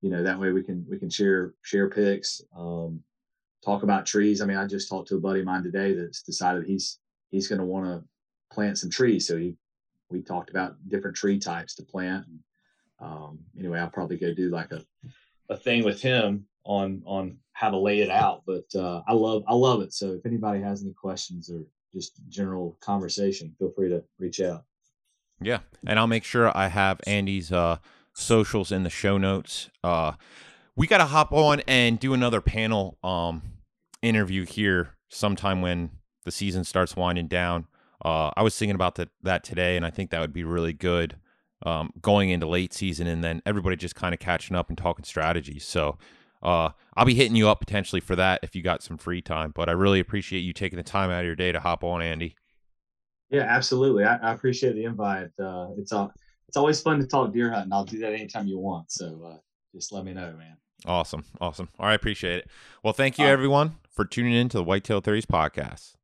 [0.02, 3.02] you know that way we can we can share share pics, um,
[3.68, 4.42] talk about trees.
[4.42, 7.00] I mean, I just talked to a buddy of mine today that's decided he's
[7.32, 8.04] he's going to want to
[8.50, 9.28] plant some trees.
[9.28, 9.56] So he
[10.10, 12.26] we talked about different tree types to plant.
[12.28, 12.40] And,
[13.02, 14.82] um, anyway, I'll probably go do like a
[15.50, 18.44] a thing with him on on how to lay it out.
[18.46, 19.94] But uh, I love I love it.
[19.94, 21.64] So if anybody has any questions or
[21.94, 24.64] just general conversation, feel free to reach out.
[25.42, 27.78] Yeah, and I'll make sure I have Andy's uh,
[28.14, 29.70] socials in the show notes.
[29.84, 30.14] Uh,
[30.76, 33.42] we got to hop on and do another panel um,
[34.08, 35.92] interview here sometime when
[36.26, 37.68] the season starts winding down.
[38.04, 40.74] Uh, I was thinking about that that today, and I think that would be really
[40.74, 41.18] good
[41.66, 45.04] um, going into late season, and then everybody just kind of catching up and talking
[45.04, 45.66] strategies.
[45.66, 45.98] So
[46.44, 49.52] uh, I'll be hitting you up potentially for that if you got some free time.
[49.56, 52.02] But I really appreciate you taking the time out of your day to hop on,
[52.02, 52.36] Andy.
[53.30, 54.04] Yeah, absolutely.
[54.04, 55.30] I, I appreciate the invite.
[55.40, 56.14] Uh, it's all
[56.48, 57.74] it's always fun to talk deer hunting.
[57.74, 58.92] I'll do that anytime you want.
[58.92, 59.38] So uh,
[59.74, 60.58] just let me know, man.
[60.86, 61.70] Awesome, awesome.
[61.80, 62.50] All right, appreciate it.
[62.84, 65.96] Well, thank you everyone for tuning in to the Whitetail Theories podcast.